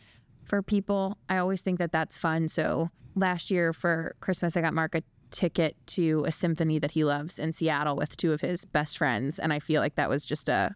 for 0.45 0.63
people. 0.63 1.19
I 1.29 1.37
always 1.37 1.61
think 1.61 1.77
that 1.77 1.91
that's 1.91 2.17
fun. 2.17 2.47
So 2.47 2.89
last 3.13 3.51
year 3.51 3.71
for 3.71 4.15
Christmas, 4.19 4.57
I 4.57 4.61
got 4.61 4.73
Mark 4.73 4.95
a 4.95 5.03
ticket 5.29 5.75
to 5.89 6.23
a 6.25 6.31
symphony 6.31 6.79
that 6.79 6.89
he 6.89 7.03
loves 7.03 7.37
in 7.37 7.51
Seattle 7.51 7.95
with 7.95 8.17
two 8.17 8.33
of 8.33 8.41
his 8.41 8.65
best 8.65 8.97
friends, 8.97 9.37
and 9.37 9.53
I 9.53 9.59
feel 9.59 9.79
like 9.79 9.93
that 9.93 10.09
was 10.09 10.25
just 10.25 10.49
a. 10.49 10.73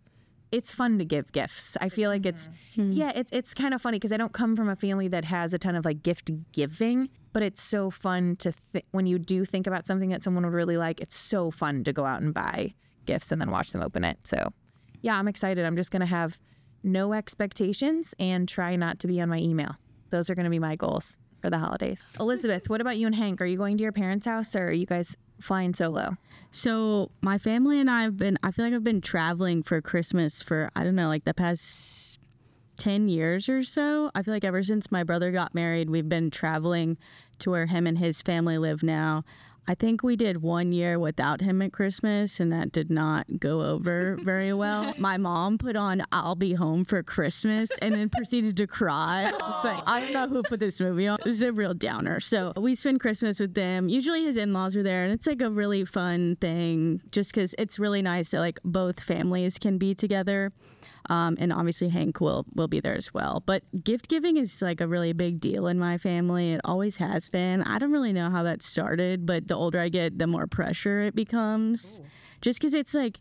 It's 0.51 0.71
fun 0.71 0.97
to 0.99 1.05
give 1.05 1.31
gifts. 1.31 1.75
I 1.81 1.89
feel 1.89 2.09
like 2.09 2.25
it's 2.25 2.47
mm-hmm. 2.47 2.81
hmm. 2.83 2.91
yeah, 2.93 3.11
it's 3.15 3.29
it's 3.31 3.53
kind 3.53 3.73
of 3.73 3.81
funny 3.81 3.97
because 3.97 4.11
I 4.11 4.17
don't 4.17 4.33
come 4.33 4.55
from 4.55 4.69
a 4.69 4.75
family 4.75 5.07
that 5.09 5.25
has 5.25 5.53
a 5.53 5.59
ton 5.59 5.75
of 5.75 5.85
like 5.85 6.03
gift 6.03 6.31
giving, 6.51 7.09
but 7.33 7.43
it's 7.43 7.61
so 7.61 7.89
fun 7.89 8.35
to 8.37 8.53
th- 8.73 8.85
when 8.91 9.05
you 9.05 9.19
do 9.19 9.45
think 9.45 9.67
about 9.67 9.85
something 9.85 10.09
that 10.09 10.23
someone 10.23 10.43
would 10.45 10.53
really 10.53 10.77
like. 10.77 11.01
It's 11.01 11.15
so 11.15 11.51
fun 11.51 11.83
to 11.83 11.93
go 11.93 12.05
out 12.05 12.21
and 12.21 12.33
buy 12.33 12.73
gifts 13.05 13.31
and 13.31 13.41
then 13.41 13.51
watch 13.51 13.71
them 13.71 13.81
open 13.81 14.03
it. 14.03 14.19
So 14.23 14.53
yeah, 15.01 15.17
I'm 15.17 15.27
excited. 15.27 15.65
I'm 15.65 15.75
just 15.75 15.91
gonna 15.91 16.05
have 16.05 16.39
no 16.83 17.13
expectations 17.13 18.13
and 18.19 18.47
try 18.47 18.75
not 18.75 18.99
to 18.99 19.07
be 19.07 19.19
on 19.21 19.29
my 19.29 19.39
email. 19.39 19.75
Those 20.09 20.29
are 20.29 20.35
going 20.35 20.45
to 20.45 20.49
be 20.49 20.59
my 20.59 20.75
goals 20.75 21.17
for 21.41 21.49
the 21.49 21.57
holidays. 21.57 22.03
Elizabeth, 22.19 22.69
what 22.69 22.81
about 22.81 22.97
you 22.97 23.05
and 23.05 23.15
Hank? 23.15 23.41
Are 23.41 23.45
you 23.45 23.57
going 23.57 23.77
to 23.77 23.83
your 23.83 23.91
parents' 23.91 24.25
house 24.25 24.55
or 24.55 24.67
are 24.67 24.71
you 24.71 24.85
guys 24.85 25.15
flying 25.39 25.73
solo? 25.73 26.17
So 26.51 27.11
my 27.21 27.37
family 27.37 27.79
and 27.79 27.89
I 27.89 28.03
have 28.03 28.17
been. 28.17 28.37
I 28.43 28.51
feel 28.51 28.65
like 28.65 28.73
I've 28.73 28.83
been 28.83 29.01
traveling 29.01 29.63
for 29.63 29.81
Christmas 29.81 30.41
for 30.41 30.69
I 30.75 30.83
don't 30.83 30.95
know, 30.95 31.07
like 31.07 31.25
the 31.25 31.33
past 31.33 32.19
ten 32.77 33.09
years 33.09 33.49
or 33.49 33.63
so. 33.63 34.11
I 34.15 34.23
feel 34.23 34.33
like 34.33 34.45
ever 34.45 34.63
since 34.63 34.91
my 34.91 35.03
brother 35.03 35.31
got 35.31 35.53
married, 35.53 35.89
we've 35.89 36.09
been 36.09 36.31
traveling 36.31 36.97
to 37.39 37.51
where 37.51 37.65
him 37.67 37.85
and 37.85 37.97
his 37.97 38.21
family 38.21 38.57
live 38.57 38.81
now. 38.81 39.23
I 39.69 39.75
think 39.75 40.01
we 40.01 40.15
did 40.15 40.41
one 40.41 40.71
year 40.71 40.97
without 40.97 41.41
him 41.41 41.61
at 41.61 41.73
Christmas, 41.73 42.39
and 42.39 42.53
that 42.53 42.71
did 42.71 42.89
not 42.89 43.25
go 43.37 43.63
over 43.63 44.17
very 44.21 44.53
well. 44.53 44.93
My 44.97 45.17
mom 45.17 45.57
put 45.57 45.75
on 45.75 46.03
"I'll 46.13 46.35
Be 46.35 46.53
Home 46.53 46.85
for 46.85 47.03
Christmas" 47.03 47.69
and 47.81 47.93
then 47.93 48.09
proceeded 48.09 48.55
to 48.57 48.67
cry. 48.67 49.31
Like 49.63 49.83
I 49.85 50.01
don't 50.01 50.13
know 50.13 50.27
who 50.27 50.43
put 50.43 50.61
this 50.61 50.79
movie 50.79 51.07
on. 51.07 51.17
This 51.25 51.35
is 51.35 51.41
a 51.41 51.51
real 51.51 51.73
downer. 51.73 52.21
So 52.21 52.53
we 52.55 52.75
spend 52.75 53.01
Christmas 53.01 53.41
with 53.41 53.55
them. 53.55 53.89
Usually 53.89 54.23
his 54.23 54.37
in-laws 54.37 54.75
are 54.77 54.83
there, 54.83 55.03
and 55.03 55.11
it's 55.11 55.27
like 55.27 55.41
a 55.41 55.49
really 55.49 55.83
fun 55.83 56.37
thing, 56.37 57.01
just 57.11 57.33
because 57.33 57.53
it's 57.57 57.77
really 57.77 58.01
nice 58.01 58.31
that 58.31 58.39
like 58.39 58.59
both 58.63 59.01
families 59.01 59.57
can 59.57 59.77
be 59.77 59.93
together. 59.93 60.49
Um, 61.09 61.37
and 61.39 61.53
obviously 61.53 61.89
Hank 61.89 62.19
will 62.19 62.45
will 62.55 62.67
be 62.67 62.79
there 62.79 62.95
as 62.95 63.13
well. 63.13 63.41
But 63.45 63.63
gift 63.83 64.09
giving 64.09 64.37
is 64.37 64.61
like 64.61 64.81
a 64.81 64.87
really 64.87 65.13
big 65.13 65.39
deal 65.39 65.67
in 65.67 65.79
my 65.79 65.97
family. 65.97 66.53
It 66.53 66.61
always 66.65 66.97
has 66.97 67.29
been. 67.29 67.63
I 67.63 67.79
don't 67.79 67.91
really 67.91 68.13
know 68.13 68.29
how 68.29 68.43
that 68.43 68.61
started, 68.61 69.25
but 69.25 69.47
the 69.47 69.55
older 69.55 69.79
I 69.79 69.89
get, 69.89 70.17
the 70.19 70.27
more 70.27 70.47
pressure 70.47 71.01
it 71.01 71.15
becomes. 71.15 72.01
Just 72.41 72.59
because 72.59 72.73
it's 72.73 72.93
like 72.93 73.19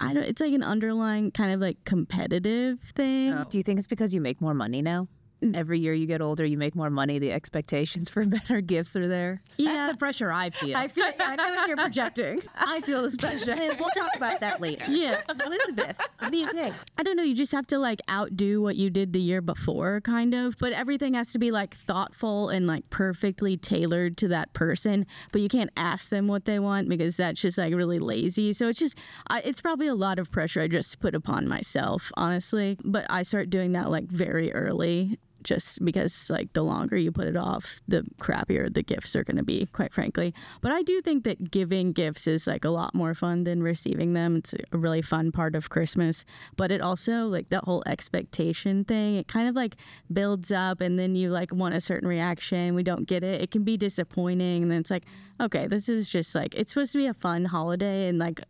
I 0.00 0.12
don't. 0.14 0.24
It's 0.24 0.40
like 0.40 0.52
an 0.52 0.62
underlying 0.62 1.30
kind 1.30 1.52
of 1.52 1.60
like 1.60 1.76
competitive 1.84 2.80
thing. 2.96 3.32
Do 3.44 3.58
you 3.58 3.62
think 3.64 3.78
it's 3.78 3.86
because 3.86 4.12
you 4.12 4.20
make 4.20 4.40
more 4.40 4.54
money 4.54 4.82
now? 4.82 5.06
Mm. 5.42 5.56
Every 5.56 5.78
year 5.78 5.94
you 5.94 6.06
get 6.06 6.20
older, 6.20 6.44
you 6.44 6.58
make 6.58 6.74
more 6.74 6.90
money. 6.90 7.18
The 7.18 7.32
expectations 7.32 8.10
for 8.10 8.24
better 8.26 8.60
gifts 8.60 8.94
are 8.96 9.08
there. 9.08 9.42
Yeah. 9.56 9.72
That's 9.72 9.92
the 9.92 9.98
pressure 9.98 10.30
I 10.30 10.50
feel. 10.50 10.76
I 10.76 10.88
feel, 10.88 11.04
I 11.04 11.36
feel 11.36 11.56
like 11.56 11.68
you're 11.68 11.76
projecting. 11.76 12.42
I 12.54 12.80
feel 12.82 13.02
this 13.02 13.16
pressure. 13.16 13.54
we'll 13.56 13.90
talk 13.90 14.14
about 14.16 14.40
that 14.40 14.60
later. 14.60 14.84
Yeah. 14.88 15.22
Elizabeth, 15.28 15.96
what 16.18 16.30
do 16.30 16.38
you 16.38 16.50
think? 16.50 16.74
I 16.98 17.02
don't 17.02 17.16
know. 17.16 17.22
You 17.22 17.34
just 17.34 17.52
have 17.52 17.66
to 17.68 17.78
like 17.78 18.00
outdo 18.10 18.60
what 18.60 18.76
you 18.76 18.90
did 18.90 19.12
the 19.12 19.20
year 19.20 19.40
before, 19.40 20.00
kind 20.02 20.34
of. 20.34 20.56
But 20.58 20.72
everything 20.72 21.14
has 21.14 21.32
to 21.32 21.38
be 21.38 21.50
like 21.50 21.76
thoughtful 21.76 22.50
and 22.50 22.66
like 22.66 22.88
perfectly 22.90 23.56
tailored 23.56 24.16
to 24.18 24.28
that 24.28 24.52
person. 24.52 25.06
But 25.32 25.40
you 25.40 25.48
can't 25.48 25.70
ask 25.76 26.10
them 26.10 26.28
what 26.28 26.44
they 26.44 26.58
want 26.58 26.88
because 26.88 27.16
that's 27.16 27.40
just 27.40 27.56
like 27.56 27.74
really 27.74 27.98
lazy. 27.98 28.52
So 28.52 28.68
it's 28.68 28.78
just, 28.78 28.98
I, 29.28 29.40
it's 29.40 29.60
probably 29.60 29.86
a 29.86 29.94
lot 29.94 30.18
of 30.18 30.30
pressure 30.30 30.60
I 30.60 30.68
just 30.68 31.00
put 31.00 31.14
upon 31.14 31.48
myself, 31.48 32.12
honestly. 32.14 32.76
But 32.84 33.06
I 33.08 33.22
start 33.22 33.48
doing 33.48 33.72
that 33.72 33.90
like 33.90 34.04
very 34.04 34.52
early. 34.52 35.18
Just 35.42 35.84
because, 35.84 36.28
like, 36.28 36.52
the 36.52 36.62
longer 36.62 36.96
you 36.96 37.10
put 37.10 37.26
it 37.26 37.36
off, 37.36 37.80
the 37.88 38.04
crappier 38.20 38.72
the 38.72 38.82
gifts 38.82 39.16
are 39.16 39.24
going 39.24 39.36
to 39.36 39.42
be, 39.42 39.66
quite 39.72 39.92
frankly. 39.92 40.34
But 40.60 40.72
I 40.72 40.82
do 40.82 41.00
think 41.00 41.24
that 41.24 41.50
giving 41.50 41.92
gifts 41.92 42.26
is 42.26 42.46
like 42.46 42.64
a 42.64 42.70
lot 42.70 42.94
more 42.94 43.14
fun 43.14 43.44
than 43.44 43.62
receiving 43.62 44.12
them. 44.12 44.36
It's 44.36 44.52
a 44.52 44.76
really 44.76 45.02
fun 45.02 45.32
part 45.32 45.54
of 45.54 45.70
Christmas. 45.70 46.24
But 46.56 46.70
it 46.70 46.80
also, 46.80 47.26
like, 47.26 47.48
that 47.48 47.64
whole 47.64 47.82
expectation 47.86 48.84
thing, 48.84 49.16
it 49.16 49.28
kind 49.28 49.48
of 49.48 49.54
like 49.54 49.76
builds 50.12 50.52
up 50.52 50.80
and 50.80 50.98
then 50.98 51.14
you 51.16 51.30
like 51.30 51.52
want 51.52 51.74
a 51.74 51.80
certain 51.80 52.08
reaction. 52.08 52.74
We 52.74 52.82
don't 52.82 53.06
get 53.06 53.22
it. 53.22 53.40
It 53.40 53.50
can 53.50 53.64
be 53.64 53.76
disappointing. 53.76 54.62
And 54.62 54.70
then 54.70 54.80
it's 54.80 54.90
like, 54.90 55.04
okay, 55.40 55.66
this 55.66 55.88
is 55.88 56.08
just 56.08 56.34
like, 56.34 56.54
it's 56.54 56.72
supposed 56.72 56.92
to 56.92 56.98
be 56.98 57.06
a 57.06 57.14
fun 57.14 57.46
holiday. 57.46 58.08
And 58.08 58.18
like, 58.18 58.40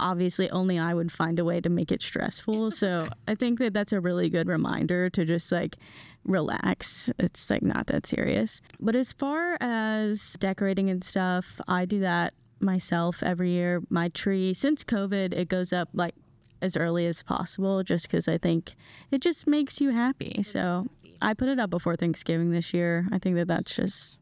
obviously 0.00 0.50
only 0.50 0.78
I 0.78 0.94
would 0.94 1.12
find 1.12 1.38
a 1.38 1.44
way 1.44 1.60
to 1.60 1.68
make 1.68 1.92
it 1.92 2.02
stressful. 2.02 2.70
So 2.84 3.08
I 3.28 3.34
think 3.34 3.58
that 3.60 3.72
that's 3.72 3.92
a 3.92 4.00
really 4.00 4.28
good 4.28 4.48
reminder 4.48 5.08
to 5.10 5.24
just 5.24 5.50
like 5.52 5.76
relax. 6.24 7.10
It's 7.18 7.48
like 7.48 7.62
not 7.62 7.86
that 7.86 8.06
serious. 8.06 8.60
But 8.80 8.96
as 8.96 9.12
far 9.12 9.56
as 9.60 10.36
decorating 10.40 10.90
and 10.90 11.04
stuff, 11.04 11.60
I 11.68 11.84
do 11.84 12.00
that 12.00 12.34
myself 12.60 13.22
every 13.22 13.50
year. 13.50 13.82
My 13.88 14.08
tree, 14.08 14.54
since 14.54 14.82
COVID, 14.82 15.32
it 15.32 15.48
goes 15.48 15.72
up 15.72 15.88
like 15.92 16.14
as 16.60 16.76
early 16.76 17.06
as 17.06 17.22
possible 17.22 17.82
just 17.82 18.08
because 18.08 18.26
I 18.26 18.38
think 18.38 18.74
it 19.10 19.20
just 19.20 19.46
makes 19.46 19.80
you 19.80 19.90
happy. 19.90 20.42
So 20.42 20.86
I 21.22 21.34
put 21.34 21.48
it 21.48 21.58
up 21.58 21.70
before 21.70 21.96
Thanksgiving 21.96 22.50
this 22.50 22.74
year. 22.74 23.06
I 23.12 23.18
think 23.18 23.36
that 23.36 23.48
that's 23.48 23.76
just 23.76 24.18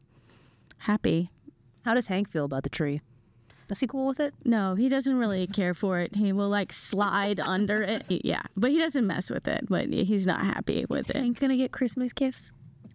happy. 0.79 1.29
How 1.83 1.93
does 1.93 2.07
Hank 2.07 2.29
feel 2.29 2.45
about 2.45 2.63
the 2.63 2.69
tree? 2.69 3.01
Is 3.73 3.79
he 3.81 3.87
cool 3.87 4.07
with 4.07 4.19
it? 4.19 4.33
No, 4.45 4.75
he 4.75 4.87
doesn't 4.87 5.17
really 5.17 5.47
care 5.47 5.73
for 5.73 5.99
it. 5.99 6.15
He 6.15 6.31
will 6.31 6.49
like 6.49 6.71
slide 6.71 7.39
under 7.39 7.81
it. 7.81 8.03
Yeah, 8.23 8.43
but 8.55 8.71
he 8.71 8.77
doesn't 8.77 9.05
mess 9.05 9.29
with 9.29 9.47
it. 9.47 9.65
But 9.67 9.89
he's 9.89 10.25
not 10.25 10.41
happy 10.45 10.85
with 10.87 11.09
it. 11.09 11.15
Ain't 11.17 11.39
gonna 11.39 11.57
get 11.57 11.71
Christmas 11.71 12.13
gifts. 12.13 12.51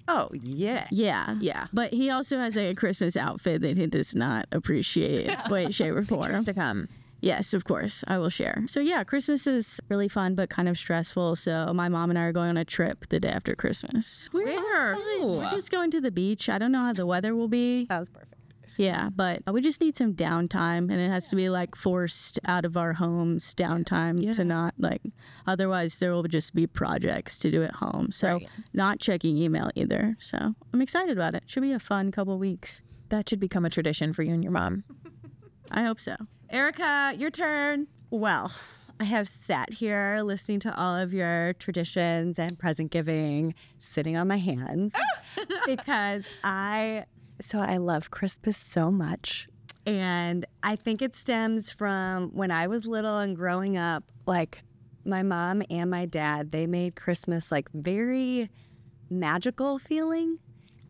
Oh 0.07 0.31
yeah. 0.33 0.87
Yeah, 0.91 1.37
Yeah. 1.41 1.67
But 1.73 1.93
he 1.93 2.09
also 2.09 2.39
has 2.39 2.57
like 2.57 2.69
a 2.71 2.75
Christmas 2.75 3.17
outfit 3.17 3.61
that 3.63 3.77
he 3.77 3.87
does 3.89 4.15
not 4.15 4.47
appreciate, 4.53 5.37
Wait, 5.51 5.75
shape, 5.75 5.95
or 5.95 6.05
form. 6.05 6.45
To 6.45 6.55
come. 6.55 6.89
Yes, 7.21 7.53
of 7.53 7.65
course, 7.65 8.05
I 8.07 8.17
will 8.19 8.31
share. 8.31 8.63
So 8.69 8.79
yeah, 8.81 9.03
Christmas 9.03 9.47
is 9.47 9.81
really 9.89 10.09
fun 10.09 10.35
but 10.37 10.49
kind 10.49 10.69
of 10.69 10.79
stressful. 10.79 11.35
So 11.37 11.73
my 11.75 11.89
mom 11.89 12.11
and 12.11 12.19
I 12.19 12.23
are 12.23 12.33
going 12.33 12.51
on 12.51 12.57
a 12.57 12.65
trip 12.65 13.07
the 13.09 13.19
day 13.19 13.29
after 13.31 13.55
Christmas. 13.57 14.29
Where? 14.31 14.97
We're 15.21 15.51
just 15.51 15.71
going 15.73 15.91
to 15.91 16.01
the 16.01 16.13
beach. 16.13 16.49
I 16.49 16.59
don't 16.59 16.71
know 16.73 16.85
how 16.85 16.93
the 16.93 17.07
weather 17.07 17.35
will 17.35 17.49
be. 17.49 17.87
That 17.87 17.99
was 17.99 18.09
perfect. 18.09 18.35
Yeah, 18.79 19.11
but 19.15 19.43
we 19.53 19.61
just 19.61 19.81
need 19.81 19.97
some 19.97 20.15
downtime, 20.15 20.89
and 20.91 21.01
it 21.01 21.09
has 21.09 21.27
to 21.29 21.37
be 21.37 21.51
like 21.51 21.75
forced 21.75 22.39
out 22.47 22.65
of 22.65 22.77
our 22.77 22.93
homes 22.93 23.53
downtime 23.55 24.33
to 24.35 24.45
not 24.45 24.75
like. 24.79 25.03
Otherwise, 25.49 25.99
there 25.99 26.13
will 26.13 26.23
just 26.23 26.55
be 26.55 26.69
projects 26.69 27.41
to 27.41 27.51
do 27.51 27.65
at 27.65 27.73
home. 27.73 28.13
So 28.13 28.41
not 28.73 29.01
checking 29.01 29.37
email 29.37 29.71
either. 29.75 30.17
So 30.21 30.55
I'm 30.73 30.81
excited 30.81 31.17
about 31.17 31.35
it. 31.35 31.43
Should 31.47 31.65
be 31.65 31.73
a 31.73 31.81
fun 31.81 32.13
couple 32.13 32.39
weeks. 32.39 32.81
That 33.09 33.29
should 33.29 33.41
become 33.41 33.65
a 33.65 33.71
tradition 33.71 34.13
for 34.13 34.23
you 34.23 34.33
and 34.33 34.45
your 34.45 34.53
mom. 34.53 34.85
I 35.73 35.83
hope 35.83 36.01
so. 36.01 36.15
Erica, 36.49 37.15
your 37.17 37.31
turn. 37.31 37.89
Well, 38.11 38.53
I 39.01 39.05
have 39.05 39.29
sat 39.29 39.73
here 39.73 40.21
listening 40.23 40.61
to 40.61 40.81
all 40.81 40.97
of 40.97 41.13
your 41.13 41.55
traditions 41.55 42.39
and 42.39 42.57
present 42.57 42.93
giving, 42.93 43.55
sitting 43.81 44.17
on 44.17 44.29
my 44.29 44.39
hands 44.39 44.93
because 45.67 46.23
I 46.45 47.05
so 47.41 47.61
I 47.61 47.77
love 47.77 48.11
Christmas 48.11 48.57
so 48.57 48.91
much. 48.91 49.49
And 49.87 50.45
I 50.63 50.77
think 50.77 51.01
it 51.01 51.17
stems 51.17 51.71
from 51.71 52.31
when 52.35 52.51
I 52.51 52.67
was 52.67 52.87
little 52.87 53.19
and 53.19 53.35
growing 53.35 53.77
up, 53.77 54.05
like 54.27 54.63
my 55.05 55.23
mom 55.23 55.63
and 55.71 55.91
my 55.91 56.05
dad, 56.05 56.53
they 56.53 56.67
made 56.67 56.95
Christmas 56.95 57.51
like 57.51 57.71
very 57.73 58.51
magical 59.09 59.79
feeling. 59.79 60.39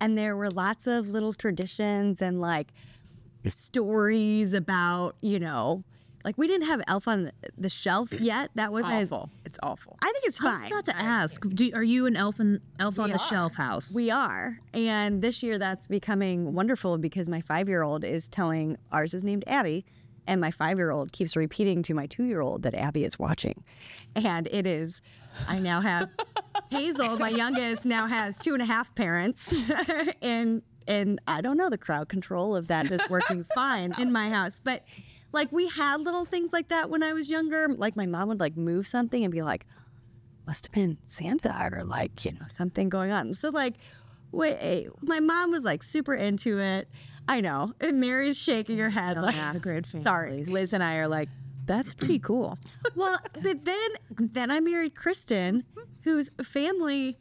And 0.01 0.17
there 0.17 0.37
were 0.37 0.51
lots 0.51 0.87
of 0.87 1.11
little 1.11 1.33
traditions 1.33 2.21
and 2.21 2.41
like 2.41 2.73
stories 3.47 4.53
about, 4.53 5.17
you 5.21 5.39
know, 5.39 5.85
like 6.25 6.37
we 6.37 6.47
didn't 6.47 6.67
have 6.67 6.83
Elf 6.89 7.09
on 7.09 7.33
the 7.57 7.69
Shelf 7.69 8.13
yet. 8.13 8.51
That 8.55 8.73
was 8.73 8.85
awful. 8.85 9.31
It's 9.45 9.59
awful. 9.63 9.97
I 10.03 10.07
think 10.07 10.25
it's 10.27 10.39
fine. 10.39 10.49
I 10.49 10.53
was 10.53 10.63
fine. 10.63 10.73
about 10.73 10.85
to 10.87 10.97
ask, 10.97 11.49
do, 11.49 11.71
are 11.75 11.83
you 11.83 12.07
an 12.07 12.17
elf, 12.17 12.41
in, 12.41 12.61
elf 12.79 12.99
on 12.99 13.11
the 13.11 13.19
shelf 13.19 13.55
house? 13.55 13.93
We 13.95 14.11
are. 14.11 14.59
And 14.75 15.23
this 15.23 15.43
year 15.43 15.59
that's 15.59 15.87
becoming 15.87 16.55
wonderful 16.55 16.99
because 16.99 17.29
my 17.29 17.41
five 17.41 17.69
year 17.69 17.83
old 17.83 18.05
is 18.05 18.29
telling 18.29 18.77
ours 18.93 19.15
is 19.15 19.25
named 19.25 19.45
Abby. 19.47 19.85
And 20.27 20.41
my 20.41 20.51
five 20.51 20.77
year 20.77 20.91
old 20.91 21.13
keeps 21.13 21.37
repeating 21.37 21.83
to 21.85 21.95
my 21.95 22.07
two 22.07 22.25
year 22.25 22.41
old 22.41 22.63
that 22.65 22.75
Abby 22.75 23.05
is 23.05 23.19
watching. 23.19 23.65
And 24.15 24.47
it 24.49 24.67
is, 24.67 25.01
I 25.47 25.59
now 25.59 25.81
have 25.81 26.11
Hazel, 26.71 27.19
my 27.19 27.31
youngest, 27.31 27.87
now 27.87 28.07
has 28.07 28.39
two 28.39 28.53
and 28.53 28.63
a 28.63 28.67
half 28.67 28.95
parents. 28.95 29.55
and 30.23 30.63
and 30.87 31.21
I 31.29 31.43
don't 31.43 31.59
know, 31.59 31.69
the 31.71 31.79
crowd 31.79 32.09
control 32.09 32.57
of 32.57 32.69
that 32.69 32.91
is 32.91 33.01
working 33.11 33.45
fine 33.55 33.95
in 33.99 34.11
my 34.11 34.31
house. 34.31 34.61
But 34.63 34.85
like 35.33 35.51
we 35.53 35.69
had 35.69 36.01
little 36.01 36.25
things 36.25 36.53
like 36.53 36.69
that 36.69 36.91
when 36.91 37.03
I 37.03 37.13
was 37.13 37.29
younger. 37.29 37.69
Like 37.69 37.97
my 37.97 38.07
mom 38.07 38.29
would 38.29 38.41
like 38.41 38.57
move 38.57 38.89
something 38.89 39.25
and 39.25 39.33
be 39.33 39.43
like, 39.43 39.67
must 40.47 40.67
have 40.67 40.73
been 40.73 40.99
Santa 41.07 41.71
or 41.73 41.85
like, 41.85 42.25
you 42.25 42.33
know, 42.33 42.47
something 42.47 42.89
going 42.89 43.11
on. 43.11 43.35
So 43.35 43.51
like 43.51 43.75
wait, 44.33 44.89
my 45.03 45.21
mom 45.21 45.51
was 45.51 45.65
like 45.65 45.83
super 45.83 46.15
into 46.15 46.59
it. 46.59 46.89
I 47.27 47.41
know. 47.41 47.75
And 47.81 48.01
Mary's 48.01 48.39
shaking 48.39 48.79
her 48.79 48.91
head 48.91 49.17
like 49.17 49.35
a 49.37 49.59
great 49.59 49.87
sorry. 49.87 50.45
Liz 50.45 50.73
and 50.73 50.83
I 50.83 50.97
are 50.97 51.09
like, 51.09 51.29
that's 51.67 51.93
pretty 51.95 52.19
cool. 52.19 52.59
Well, 52.95 53.19
but 53.35 53.65
then 53.65 53.89
then 54.19 54.51
I 54.51 54.61
married 54.61 54.95
Kristen, 54.95 55.65
whose 56.03 56.31
family 56.43 57.19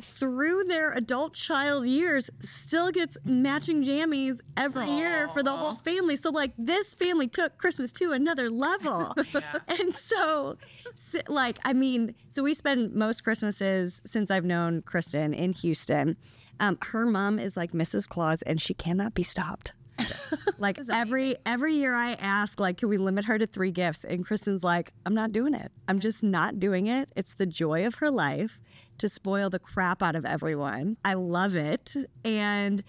through 0.00 0.64
their 0.64 0.92
adult 0.92 1.34
child 1.34 1.86
years 1.86 2.30
still 2.40 2.90
gets 2.90 3.16
matching 3.24 3.84
jammies 3.84 4.40
every 4.56 4.86
year 4.90 5.28
for 5.28 5.42
the 5.42 5.54
whole 5.56 5.74
family. 5.74 6.16
So 6.16 6.30
like 6.30 6.52
this 6.58 6.94
family 6.94 7.28
took 7.28 7.58
Christmas 7.58 7.92
to 7.92 8.12
another 8.12 8.50
level. 8.50 9.14
and 9.68 9.96
so 9.96 10.56
s- 10.96 11.16
like 11.28 11.58
I 11.64 11.72
mean, 11.72 12.14
so 12.28 12.42
we 12.42 12.54
spend 12.54 12.92
most 12.94 13.24
Christmases 13.24 14.02
since 14.04 14.30
I've 14.30 14.44
known 14.44 14.82
Kristen 14.82 15.32
in 15.34 15.52
Houston. 15.54 16.16
Um, 16.60 16.78
her 16.82 17.04
mom 17.06 17.38
is 17.38 17.56
like 17.56 17.72
Mrs. 17.72 18.08
Claus 18.08 18.42
and 18.42 18.60
she 18.60 18.74
cannot 18.74 19.14
be 19.14 19.22
stopped. 19.22 19.72
like 20.58 20.78
every 20.90 21.36
every 21.44 21.74
year 21.74 21.94
I 21.94 22.12
ask 22.14 22.60
like 22.60 22.78
can 22.78 22.88
we 22.88 22.98
limit 22.98 23.24
her 23.24 23.38
to 23.38 23.46
3 23.46 23.70
gifts 23.70 24.04
and 24.04 24.24
Kristen's 24.24 24.62
like 24.62 24.92
I'm 25.04 25.14
not 25.14 25.32
doing 25.32 25.54
it. 25.54 25.72
I'm 25.88 26.00
just 26.00 26.22
not 26.22 26.58
doing 26.58 26.86
it. 26.86 27.08
It's 27.16 27.34
the 27.34 27.46
joy 27.46 27.86
of 27.86 27.96
her 27.96 28.10
life 28.10 28.58
to 28.98 29.08
spoil 29.08 29.50
the 29.50 29.58
crap 29.58 30.02
out 30.02 30.16
of 30.16 30.24
everyone. 30.24 30.96
I 31.04 31.14
love 31.14 31.56
it 31.56 31.94
and 32.24 32.82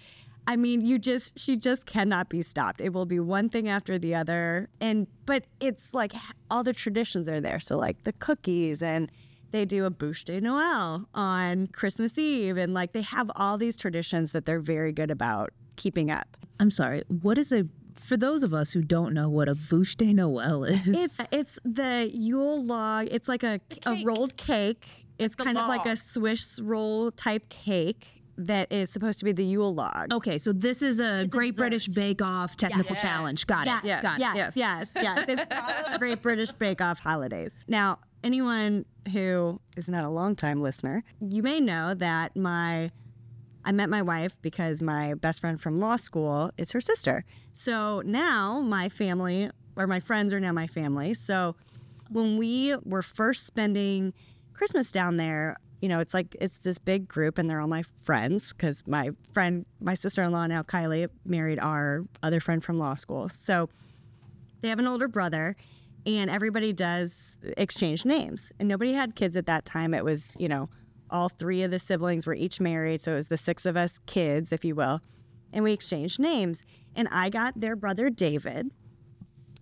I 0.46 0.56
mean 0.56 0.80
you 0.84 0.98
just 0.98 1.38
she 1.38 1.56
just 1.56 1.86
cannot 1.86 2.28
be 2.28 2.42
stopped. 2.42 2.80
It 2.80 2.92
will 2.92 3.06
be 3.06 3.20
one 3.20 3.48
thing 3.48 3.68
after 3.68 3.98
the 3.98 4.14
other 4.14 4.68
and 4.80 5.06
but 5.26 5.44
it's 5.60 5.94
like 5.94 6.12
all 6.50 6.62
the 6.62 6.72
traditions 6.72 7.28
are 7.28 7.40
there. 7.40 7.60
So 7.60 7.76
like 7.76 8.04
the 8.04 8.12
cookies 8.12 8.82
and 8.82 9.10
they 9.50 9.64
do 9.64 9.86
a 9.86 9.90
bûche 9.90 10.26
de 10.26 10.40
Noel 10.40 11.08
on 11.14 11.68
Christmas 11.68 12.18
Eve 12.18 12.58
and 12.58 12.74
like 12.74 12.92
they 12.92 13.02
have 13.02 13.30
all 13.34 13.56
these 13.56 13.76
traditions 13.76 14.32
that 14.32 14.44
they're 14.44 14.60
very 14.60 14.92
good 14.92 15.10
about 15.10 15.52
keeping 15.78 16.10
up. 16.10 16.36
I'm 16.60 16.70
sorry. 16.70 17.02
What 17.08 17.38
is 17.38 17.52
a 17.52 17.64
for 17.96 18.16
those 18.16 18.42
of 18.42 18.54
us 18.54 18.70
who 18.70 18.82
don't 18.82 19.12
know 19.14 19.28
what 19.28 19.48
a 19.48 19.54
bûche 19.54 19.96
de 19.96 20.12
Noel 20.12 20.64
is? 20.64 20.80
It's 20.86 21.18
it's 21.32 21.58
the 21.64 22.10
Yule 22.12 22.62
log. 22.64 23.08
It's 23.10 23.28
like 23.28 23.42
a, 23.42 23.60
a 23.86 24.02
rolled 24.04 24.36
cake. 24.36 24.86
It's 25.18 25.34
kind 25.34 25.56
of 25.58 25.66
like 25.66 25.86
a 25.86 25.96
Swiss 25.96 26.60
roll 26.60 27.10
type 27.10 27.48
cake 27.48 28.06
that 28.40 28.70
is 28.72 28.88
supposed 28.88 29.18
to 29.18 29.24
be 29.24 29.32
the 29.32 29.44
Yule 29.44 29.74
log. 29.74 30.12
okay, 30.12 30.38
so 30.38 30.52
this 30.52 30.80
is 30.80 31.00
a 31.00 31.26
Great 31.28 31.56
British 31.56 31.88
Bake 31.88 32.22
Off 32.22 32.56
technical 32.56 32.94
challenge. 32.94 33.46
Got 33.48 33.66
it. 33.66 33.72
Yes, 33.82 34.00
Got 34.02 34.20
yes, 34.20 34.36
it. 34.36 34.60
yes, 34.60 34.88
yes, 34.94 35.02
yes. 35.02 35.24
It's 35.28 35.44
part 35.46 35.86
of 35.86 35.92
the 35.94 35.98
Great 35.98 36.22
British 36.22 36.52
Bake 36.52 36.80
Off 36.80 37.00
holidays. 37.00 37.50
Now, 37.66 37.98
anyone 38.22 38.84
who 39.12 39.60
is 39.76 39.88
not 39.88 40.04
a 40.04 40.08
longtime 40.08 40.62
listener, 40.62 41.02
you 41.20 41.42
may 41.42 41.58
know 41.58 41.94
that 41.94 42.36
my 42.36 42.92
I 43.68 43.72
met 43.72 43.90
my 43.90 44.00
wife 44.00 44.34
because 44.40 44.80
my 44.80 45.12
best 45.12 45.42
friend 45.42 45.60
from 45.60 45.76
law 45.76 45.96
school 45.96 46.50
is 46.56 46.72
her 46.72 46.80
sister. 46.80 47.26
So 47.52 48.00
now 48.06 48.62
my 48.62 48.88
family 48.88 49.50
or 49.76 49.86
my 49.86 50.00
friends 50.00 50.32
are 50.32 50.40
now 50.40 50.52
my 50.52 50.66
family. 50.66 51.12
So 51.12 51.54
when 52.08 52.38
we 52.38 52.74
were 52.86 53.02
first 53.02 53.44
spending 53.44 54.14
Christmas 54.54 54.90
down 54.90 55.18
there, 55.18 55.54
you 55.82 55.88
know, 55.90 56.00
it's 56.00 56.14
like 56.14 56.34
it's 56.40 56.60
this 56.60 56.78
big 56.78 57.06
group 57.08 57.36
and 57.36 57.50
they're 57.50 57.60
all 57.60 57.68
my 57.68 57.84
friends 58.04 58.54
because 58.54 58.86
my 58.86 59.10
friend, 59.34 59.66
my 59.80 59.92
sister 59.92 60.22
in 60.22 60.32
law 60.32 60.46
now, 60.46 60.62
Kylie, 60.62 61.10
married 61.26 61.58
our 61.58 62.06
other 62.22 62.40
friend 62.40 62.64
from 62.64 62.78
law 62.78 62.94
school. 62.94 63.28
So 63.28 63.68
they 64.62 64.70
have 64.70 64.78
an 64.78 64.86
older 64.86 65.08
brother 65.08 65.56
and 66.06 66.30
everybody 66.30 66.72
does 66.72 67.36
exchange 67.58 68.06
names. 68.06 68.50
And 68.58 68.66
nobody 68.66 68.94
had 68.94 69.14
kids 69.14 69.36
at 69.36 69.44
that 69.44 69.66
time. 69.66 69.92
It 69.92 70.06
was, 70.06 70.34
you 70.38 70.48
know, 70.48 70.70
all 71.10 71.28
three 71.28 71.62
of 71.62 71.70
the 71.70 71.78
siblings 71.78 72.26
were 72.26 72.34
each 72.34 72.60
married. 72.60 73.00
So 73.00 73.12
it 73.12 73.16
was 73.16 73.28
the 73.28 73.36
six 73.36 73.66
of 73.66 73.76
us 73.76 73.98
kids, 74.06 74.52
if 74.52 74.64
you 74.64 74.74
will. 74.74 75.00
And 75.52 75.64
we 75.64 75.72
exchanged 75.72 76.18
names. 76.18 76.64
And 76.94 77.08
I 77.10 77.30
got 77.30 77.58
their 77.60 77.76
brother 77.76 78.10
David. 78.10 78.72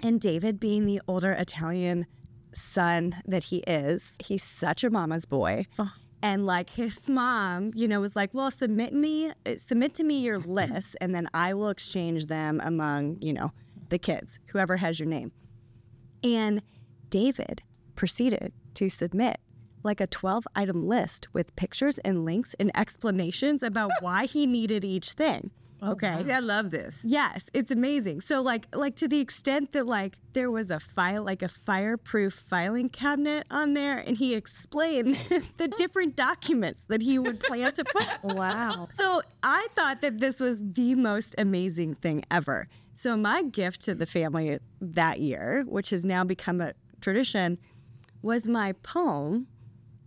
And 0.02 0.20
David, 0.20 0.60
being 0.60 0.84
the 0.84 1.00
older 1.08 1.32
Italian 1.32 2.06
son 2.52 3.16
that 3.26 3.44
he 3.44 3.58
is, 3.66 4.16
he's 4.24 4.42
such 4.42 4.84
a 4.84 4.90
mama's 4.90 5.24
boy. 5.24 5.66
Oh. 5.78 5.92
And 6.22 6.46
like 6.46 6.70
his 6.70 7.08
mom, 7.08 7.72
you 7.74 7.86
know, 7.86 8.00
was 8.00 8.16
like, 8.16 8.32
"Well, 8.32 8.50
submit 8.50 8.92
me, 8.92 9.32
submit 9.56 9.94
to 9.94 10.02
me 10.02 10.20
your 10.20 10.38
list, 10.40 10.96
and 11.00 11.14
then 11.14 11.28
I 11.34 11.54
will 11.54 11.68
exchange 11.68 12.26
them 12.26 12.60
among, 12.64 13.18
you 13.20 13.32
know, 13.32 13.52
the 13.90 13.98
kids, 13.98 14.38
whoever 14.46 14.78
has 14.78 14.98
your 14.98 15.08
name." 15.08 15.30
And 16.24 16.62
David 17.10 17.62
proceeded 17.94 18.52
to 18.74 18.88
submit 18.88 19.38
like 19.86 20.00
a 20.00 20.06
12 20.06 20.46
item 20.54 20.86
list 20.86 21.28
with 21.32 21.56
pictures 21.56 21.98
and 22.00 22.24
links 22.26 22.54
and 22.60 22.70
explanations 22.74 23.62
about 23.62 23.90
why 24.00 24.26
he 24.26 24.46
needed 24.46 24.84
each 24.84 25.12
thing. 25.12 25.50
Oh, 25.82 25.92
okay. 25.92 26.24
Yeah, 26.26 26.38
I 26.38 26.40
love 26.40 26.70
this. 26.70 27.00
Yes, 27.04 27.50
it's 27.52 27.70
amazing. 27.70 28.22
So 28.22 28.40
like 28.40 28.66
like 28.74 28.96
to 28.96 29.08
the 29.08 29.20
extent 29.20 29.72
that 29.72 29.86
like 29.86 30.18
there 30.32 30.50
was 30.50 30.70
a 30.70 30.80
file 30.80 31.22
like 31.22 31.42
a 31.42 31.48
fireproof 31.48 32.32
filing 32.32 32.88
cabinet 32.88 33.46
on 33.50 33.74
there 33.74 33.98
and 33.98 34.16
he 34.16 34.34
explained 34.34 35.18
the 35.58 35.68
different 35.68 36.16
documents 36.16 36.84
that 36.86 37.02
he 37.02 37.18
would 37.18 37.40
plan 37.40 37.74
to 37.74 37.84
put. 37.84 38.06
wow. 38.36 38.88
So 38.96 39.22
I 39.42 39.68
thought 39.74 40.00
that 40.00 40.18
this 40.18 40.40
was 40.40 40.56
the 40.60 40.94
most 40.94 41.34
amazing 41.36 41.94
thing 41.96 42.24
ever. 42.30 42.68
So 42.94 43.16
my 43.16 43.42
gift 43.42 43.84
to 43.84 43.94
the 43.94 44.06
family 44.06 44.58
that 44.80 45.20
year, 45.20 45.64
which 45.68 45.90
has 45.90 46.04
now 46.04 46.24
become 46.24 46.62
a 46.62 46.72
tradition, 47.02 47.58
was 48.22 48.48
my 48.48 48.72
poem 48.72 49.46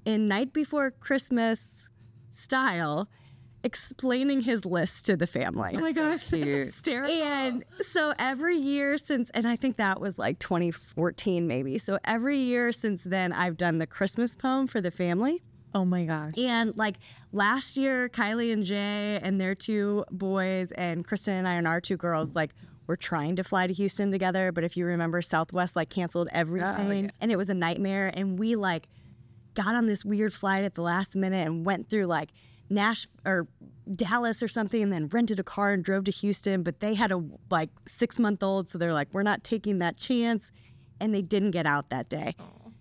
in 0.05 0.27
Night 0.27 0.53
Before 0.53 0.91
Christmas 0.91 1.89
style 2.29 3.09
explaining 3.63 4.41
his 4.41 4.63
list 4.63 5.05
to 5.05 5.17
the 5.17 5.27
family. 5.27 5.73
Oh 5.75 5.81
my 5.81 5.91
gosh, 5.91 6.23
And 7.23 7.65
so 7.81 8.13
every 8.17 8.57
year 8.57 8.97
since, 8.97 9.29
and 9.31 9.47
I 9.47 9.55
think 9.55 9.77
that 9.77 9.99
was 9.99 10.17
like 10.17 10.39
2014 10.39 11.45
maybe. 11.45 11.77
So 11.77 11.99
every 12.05 12.38
year 12.38 12.71
since 12.71 13.03
then, 13.03 13.33
I've 13.33 13.57
done 13.57 13.77
the 13.77 13.88
Christmas 13.88 14.35
poem 14.35 14.67
for 14.67 14.81
the 14.81 14.91
family. 14.91 15.41
Oh 15.75 15.85
my 15.85 16.05
gosh. 16.05 16.33
And 16.38 16.75
like 16.77 16.95
last 17.31 17.77
year, 17.77 18.09
Kylie 18.09 18.51
and 18.53 18.63
Jay 18.63 19.19
and 19.21 19.39
their 19.39 19.55
two 19.55 20.05
boys, 20.09 20.71
and 20.71 21.05
Kristen 21.05 21.35
and 21.35 21.47
I 21.47 21.55
and 21.55 21.67
our 21.67 21.79
two 21.79 21.97
girls, 21.97 22.35
like, 22.35 22.51
were 22.88 22.97
trying 22.97 23.35
to 23.35 23.43
fly 23.43 23.67
to 23.67 23.73
Houston 23.73 24.09
together. 24.09 24.51
But 24.51 24.63
if 24.63 24.75
you 24.75 24.83
remember, 24.85 25.21
Southwest 25.21 25.75
like 25.75 25.89
canceled 25.89 26.27
oh, 26.31 26.35
everything 26.35 27.12
and 27.21 27.31
it 27.31 27.35
was 27.35 27.51
a 27.51 27.53
nightmare. 27.53 28.12
And 28.12 28.39
we 28.39 28.55
like 28.55 28.88
got 29.60 29.76
on 29.76 29.88
this 29.88 30.06
weird 30.06 30.34
flight 30.34 30.63
at 30.63 30.76
the 30.76 30.82
last 30.82 31.15
minute 31.17 31.45
and 31.45 31.65
went 31.65 31.89
through 31.89 32.06
like 32.06 32.30
Nash 32.69 33.08
or 33.26 33.48
Dallas 33.91 34.41
or 34.41 34.48
something 34.48 34.82
and 34.82 34.93
then 34.93 35.08
rented 35.08 35.38
a 35.39 35.43
car 35.43 35.74
and 35.74 35.84
drove 35.84 36.06
to 36.06 36.12
Houston. 36.12 36.63
But 36.63 36.80
they 36.80 36.93
had 36.93 37.12
a 37.12 37.22
like 37.50 37.69
six 37.86 38.19
month 38.19 38.41
old. 38.41 38.69
So 38.69 38.78
they're 38.78 38.93
like, 38.93 39.10
we're 39.12 39.24
not 39.24 39.43
taking 39.43 39.80
that 39.80 39.98
chance. 39.98 40.50
And 41.02 41.13
they 41.13 41.22
didn't 41.22 41.52
get 41.52 41.65
out 41.65 41.89
that 41.89 42.08
day. 42.08 42.36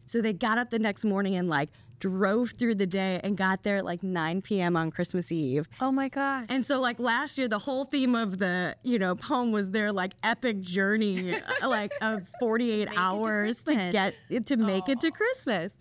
So 0.07 0.21
they 0.21 0.33
got 0.33 0.59
up 0.59 0.71
the 0.71 0.79
next 0.79 1.05
morning 1.05 1.35
and 1.35 1.49
like 1.49 1.71
drove 1.99 2.51
through 2.51 2.77
the 2.77 2.87
day 2.87 3.21
and 3.25 3.37
got 3.37 3.64
there 3.64 3.79
at 3.79 3.85
like 3.85 4.05
9 4.05 4.43
p.m. 4.43 4.77
on 4.77 4.93
Christmas 4.93 5.33
Eve. 5.33 5.69
Oh 5.81 5.91
my 5.91 6.09
gosh. 6.09 6.47
And 6.49 6.64
so 6.64 6.81
like 6.81 7.01
last 7.01 7.38
year 7.38 7.49
the 7.49 7.59
whole 7.59 7.87
theme 7.87 8.14
of 8.14 8.38
the, 8.38 8.77
you 8.85 9.01
know, 9.01 9.17
poem 9.17 9.51
was 9.51 9.71
their 9.71 9.93
like 9.93 10.12
epic 10.23 10.61
journey 10.61 11.37
like 11.62 11.93
of 12.01 12.29
48 12.38 12.88
hours 12.97 13.64
to, 13.64 13.75
get 13.75 14.14
to 14.47 14.57
make 14.57 14.88
it 14.88 15.01
to 15.01 15.11
Christmas. 15.11 15.73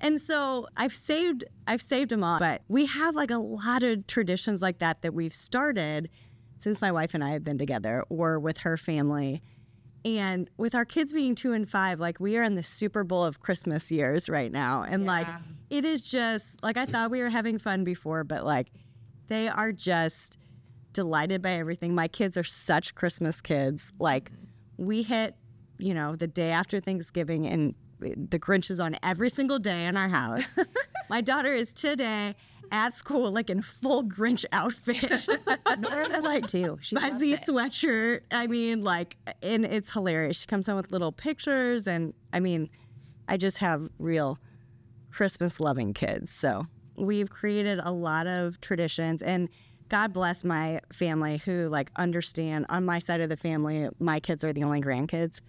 And 0.00 0.20
so 0.20 0.66
I've 0.76 0.94
saved 0.94 1.44
I've 1.66 1.82
saved 1.82 2.10
them 2.10 2.24
all, 2.24 2.38
but 2.38 2.62
we 2.68 2.86
have 2.86 3.14
like 3.14 3.30
a 3.30 3.38
lot 3.38 3.82
of 3.82 4.06
traditions 4.06 4.62
like 4.62 4.78
that 4.78 5.02
that 5.02 5.14
we've 5.14 5.34
started 5.34 6.08
since 6.58 6.80
my 6.80 6.92
wife 6.92 7.14
and 7.14 7.22
I 7.22 7.30
have 7.30 7.44
been 7.44 7.58
together 7.58 8.04
or 8.08 8.38
with 8.38 8.58
her 8.58 8.76
family. 8.76 9.42
And 10.02 10.48
with 10.56 10.74
our 10.74 10.86
kids 10.86 11.12
being 11.12 11.34
two 11.34 11.52
and 11.52 11.68
five, 11.68 12.00
like 12.00 12.18
we 12.20 12.36
are 12.38 12.42
in 12.42 12.54
the 12.54 12.62
Super 12.62 13.04
Bowl 13.04 13.24
of 13.24 13.40
Christmas 13.40 13.90
years 13.90 14.30
right 14.30 14.50
now. 14.50 14.82
And 14.82 15.04
like 15.04 15.26
it 15.68 15.84
is 15.84 16.02
just 16.02 16.62
like 16.62 16.76
I 16.76 16.86
thought 16.86 17.10
we 17.10 17.20
were 17.20 17.28
having 17.28 17.58
fun 17.58 17.84
before, 17.84 18.24
but 18.24 18.44
like 18.44 18.68
they 19.28 19.48
are 19.48 19.72
just 19.72 20.38
delighted 20.92 21.42
by 21.42 21.52
everything. 21.52 21.94
My 21.94 22.08
kids 22.08 22.36
are 22.36 22.44
such 22.44 22.94
Christmas 22.94 23.40
kids. 23.40 23.92
Like 23.98 24.32
mm-hmm. 24.32 24.86
we 24.86 25.02
hit, 25.02 25.34
you 25.78 25.92
know, 25.92 26.16
the 26.16 26.26
day 26.26 26.50
after 26.50 26.80
Thanksgiving 26.80 27.46
and 27.46 27.74
the 28.00 28.38
Grinch 28.38 28.70
is 28.70 28.80
on 28.80 28.96
every 29.02 29.30
single 29.30 29.58
day 29.58 29.86
in 29.86 29.96
our 29.96 30.08
house. 30.08 30.42
My 31.10 31.20
daughter 31.20 31.52
is 31.52 31.72
today 31.72 32.34
at 32.72 32.94
school 32.94 33.30
like 33.32 33.50
in 33.50 33.62
full 33.62 34.04
Grinch 34.04 34.44
outfit. 34.52 35.26
like 36.22 36.46
too. 36.46 36.78
She 36.80 36.96
fuzzy 36.96 37.34
sweatshirt. 37.34 38.20
I 38.30 38.46
mean, 38.46 38.80
like, 38.80 39.16
and 39.42 39.64
it's 39.64 39.90
hilarious. 39.90 40.38
She 40.38 40.46
comes 40.46 40.66
home 40.66 40.76
with 40.76 40.92
little 40.92 41.12
pictures, 41.12 41.86
and 41.86 42.14
I 42.32 42.40
mean, 42.40 42.70
I 43.28 43.36
just 43.36 43.58
have 43.58 43.88
real 43.98 44.38
Christmas 45.10 45.60
loving 45.60 45.94
kids. 45.94 46.32
So 46.32 46.66
we've 46.96 47.30
created 47.30 47.80
a 47.82 47.90
lot 47.92 48.26
of 48.26 48.60
traditions, 48.60 49.22
and 49.22 49.48
God 49.88 50.12
bless 50.12 50.44
my 50.44 50.80
family 50.92 51.38
who 51.38 51.68
like 51.68 51.90
understand. 51.96 52.66
On 52.68 52.84
my 52.84 52.98
side 52.98 53.20
of 53.20 53.28
the 53.28 53.36
family, 53.36 53.88
my 53.98 54.20
kids 54.20 54.44
are 54.44 54.52
the 54.52 54.62
only 54.62 54.80
grandkids, 54.80 55.40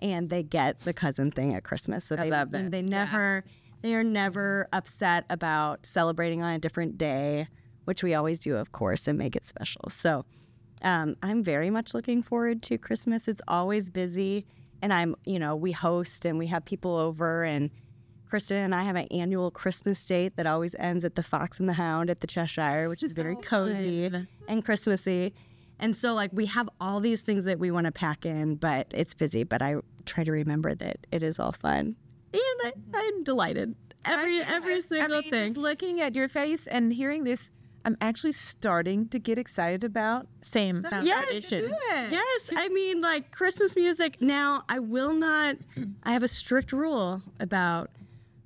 and 0.00 0.30
they 0.30 0.42
get 0.42 0.80
the 0.80 0.92
cousin 0.92 1.30
thing 1.30 1.54
at 1.54 1.64
Christmas. 1.64 2.04
So 2.04 2.16
they 2.16 2.30
love 2.30 2.50
that. 2.52 2.70
They 2.70 2.82
never. 2.82 3.44
They 3.80 3.94
are 3.94 4.02
never 4.02 4.68
upset 4.72 5.24
about 5.30 5.86
celebrating 5.86 6.42
on 6.42 6.52
a 6.52 6.58
different 6.58 6.98
day, 6.98 7.46
which 7.84 8.02
we 8.02 8.12
always 8.12 8.40
do, 8.40 8.56
of 8.56 8.72
course, 8.72 9.06
and 9.06 9.16
make 9.16 9.36
it 9.36 9.44
special. 9.44 9.88
So 9.88 10.24
um, 10.82 11.16
I'm 11.22 11.44
very 11.44 11.70
much 11.70 11.94
looking 11.94 12.22
forward 12.22 12.60
to 12.64 12.78
Christmas. 12.78 13.28
It's 13.28 13.40
always 13.46 13.88
busy, 13.88 14.46
and 14.82 14.92
I'm, 14.92 15.14
you 15.24 15.38
know, 15.38 15.54
we 15.54 15.70
host 15.70 16.24
and 16.24 16.38
we 16.38 16.48
have 16.48 16.64
people 16.64 16.96
over, 16.96 17.44
and 17.44 17.70
Kristen 18.28 18.58
and 18.58 18.74
I 18.74 18.82
have 18.82 18.96
an 18.96 19.06
annual 19.10 19.50
Christmas 19.50 20.04
date 20.04 20.36
that 20.36 20.46
always 20.46 20.74
ends 20.78 21.04
at 21.04 21.14
the 21.14 21.22
Fox 21.22 21.58
and 21.60 21.68
the 21.68 21.74
Hound 21.74 22.10
at 22.10 22.20
the 22.20 22.26
Cheshire, 22.26 22.88
which 22.88 23.02
is 23.02 23.12
very 23.12 23.36
cozy 23.42 24.10
and 24.48 24.64
Christmassy. 24.64 25.34
And 25.78 25.96
so, 25.96 26.14
like, 26.14 26.30
we 26.32 26.46
have 26.46 26.68
all 26.80 27.00
these 27.00 27.20
things 27.20 27.44
that 27.44 27.58
we 27.58 27.70
want 27.70 27.86
to 27.86 27.92
pack 27.92 28.26
in, 28.26 28.56
but 28.56 28.88
it's 28.90 29.14
busy. 29.14 29.44
But 29.44 29.62
I 29.62 29.76
try 30.06 30.24
to 30.24 30.32
remember 30.32 30.74
that 30.74 31.06
it 31.12 31.22
is 31.22 31.38
all 31.38 31.52
fun, 31.52 31.96
and 32.32 32.42
I, 32.64 32.72
I'm 32.94 33.22
delighted. 33.22 33.74
Every 34.04 34.40
every 34.42 34.80
single 34.82 35.18
I 35.18 35.20
mean, 35.20 35.30
thing. 35.30 35.46
Just 35.54 35.58
looking 35.58 36.00
at 36.00 36.14
your 36.14 36.28
face 36.28 36.66
and 36.66 36.92
hearing 36.92 37.24
this, 37.24 37.50
I'm 37.84 37.96
actually 38.00 38.32
starting 38.32 39.08
to 39.08 39.18
get 39.18 39.38
excited 39.38 39.84
about. 39.84 40.26
Same. 40.40 40.86
Yes, 41.02 41.48
Do 41.48 41.56
it. 41.56 42.12
Yes, 42.12 42.50
I 42.56 42.68
mean 42.68 43.00
like 43.00 43.30
Christmas 43.30 43.76
music. 43.76 44.20
Now 44.20 44.64
I 44.68 44.78
will 44.78 45.12
not. 45.12 45.56
I 46.02 46.12
have 46.12 46.22
a 46.22 46.28
strict 46.28 46.72
rule 46.72 47.22
about 47.38 47.90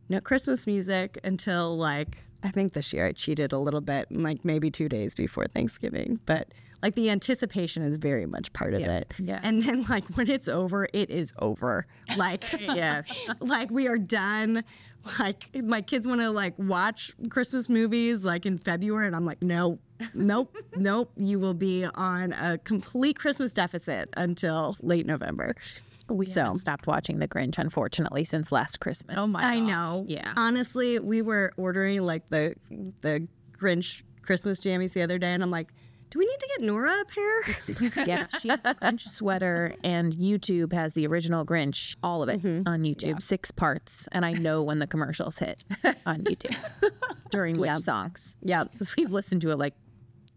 no 0.09 0.21
Christmas 0.21 0.67
music 0.67 1.19
until 1.25 1.77
like 1.77 2.19
I 2.43 2.51
think 2.51 2.73
this 2.73 2.93
year 2.93 3.07
I 3.07 3.13
cheated 3.13 3.53
a 3.53 3.59
little 3.59 3.81
bit, 3.81 4.09
like 4.11 4.45
maybe 4.45 4.71
two 4.71 4.89
days 4.89 5.15
before 5.15 5.47
Thanksgiving. 5.47 6.21
But 6.27 6.49
like 6.83 6.95
the 6.97 7.11
anticipation 7.11 7.83
is 7.85 7.97
very 7.97 8.27
much 8.27 8.53
part 8.53 8.75
of 8.75 8.83
it. 8.83 9.13
yeah. 9.19 9.39
And 9.43 9.63
then 9.63 9.85
like 9.89 10.05
when 10.17 10.29
it's 10.29 10.49
over, 10.49 10.89
it 10.93 11.11
is 11.11 11.33
over. 11.39 11.87
Like 12.17 12.45
Yes. 12.61 13.07
like 13.41 13.71
we 13.71 13.87
are 13.87 13.99
done. 13.99 14.65
Like 15.19 15.49
my 15.55 15.83
kids 15.83 16.07
want 16.07 16.21
to 16.21 16.31
like 16.31 16.55
watch 16.59 17.13
Christmas 17.29 17.69
movies 17.69 18.25
like 18.25 18.47
in 18.47 18.57
February, 18.59 19.07
and 19.09 19.17
I'm 19.17 19.25
like, 19.25 19.43
no, 19.43 19.79
nope, 20.15 20.57
nope. 20.77 21.11
You 21.17 21.41
will 21.41 21.55
be 21.55 21.85
on 21.85 22.33
a 22.33 22.59
complete 22.59 23.19
Christmas 23.19 23.53
deficit 23.53 24.09
until 24.17 24.77
late 24.81 25.07
November. 25.07 25.55
We 26.13 26.27
So- 26.27 26.43
haven't 26.45 26.61
stopped 26.61 26.87
watching 26.87 27.19
The 27.19 27.29
Grinch, 27.29 27.59
unfortunately, 27.59 28.25
since 28.25 28.53
last 28.53 28.81
Christmas. 28.81 29.17
Oh 29.19 29.27
my 29.27 29.43
I 29.43 29.59
know. 29.61 30.05
Yeah. 30.09 30.33
Honestly, 30.37 30.99
we 30.99 31.23
were 31.23 31.53
ordering 31.57 32.01
like 32.03 32.29
the 32.29 32.55
the 33.01 33.27
Grinch 33.59 34.03
Christmas 34.23 34.61
jammies 34.61 34.93
the 34.93 35.03
other 35.03 35.19
day, 35.19 35.33
and 35.33 35.43
I'm 35.43 35.51
like, 35.51 35.69
Do 36.11 36.19
we 36.19 36.27
need 36.27 36.39
to 36.41 36.49
get 36.59 36.67
Nora 36.67 36.93
a 37.01 37.05
pair? 37.07 38.03
Yeah, 38.07 38.27
she 38.39 38.49
has 38.49 38.61
a 38.65 38.75
Grinch 38.75 39.09
sweater, 39.09 39.75
and 39.83 40.13
YouTube 40.15 40.73
has 40.73 40.93
the 40.93 41.07
original 41.07 41.45
Grinch, 41.47 41.97
all 42.03 42.23
of 42.23 42.29
it 42.29 42.43
mm-hmm. 42.43 42.69
on 42.69 42.83
YouTube, 42.83 43.23
six 43.23 43.51
parts. 43.51 44.09
And 44.13 44.25
I 44.27 44.33
know 44.33 44.63
when 44.63 44.79
the 44.79 44.87
commercials 44.87 45.39
hit 45.39 45.65
on 46.05 46.21
YouTube 46.25 46.57
during 47.31 47.57
which 47.57 47.79
songs. 47.81 48.37
yeah. 48.43 48.65
Because 48.65 48.95
we've 48.97 49.11
listened 49.11 49.41
to 49.43 49.51
it 49.51 49.57
like 49.59 49.75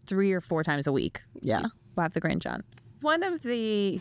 three 0.06 0.32
or 0.32 0.40
four 0.40 0.62
times 0.64 0.86
a 0.86 0.92
week. 0.92 1.20
Yeah. 1.42 1.66
We'll 1.94 2.02
have 2.04 2.14
the 2.14 2.20
Grinch 2.22 2.46
on. 2.50 2.62
One 3.02 3.22
of 3.22 3.42
the 3.42 4.00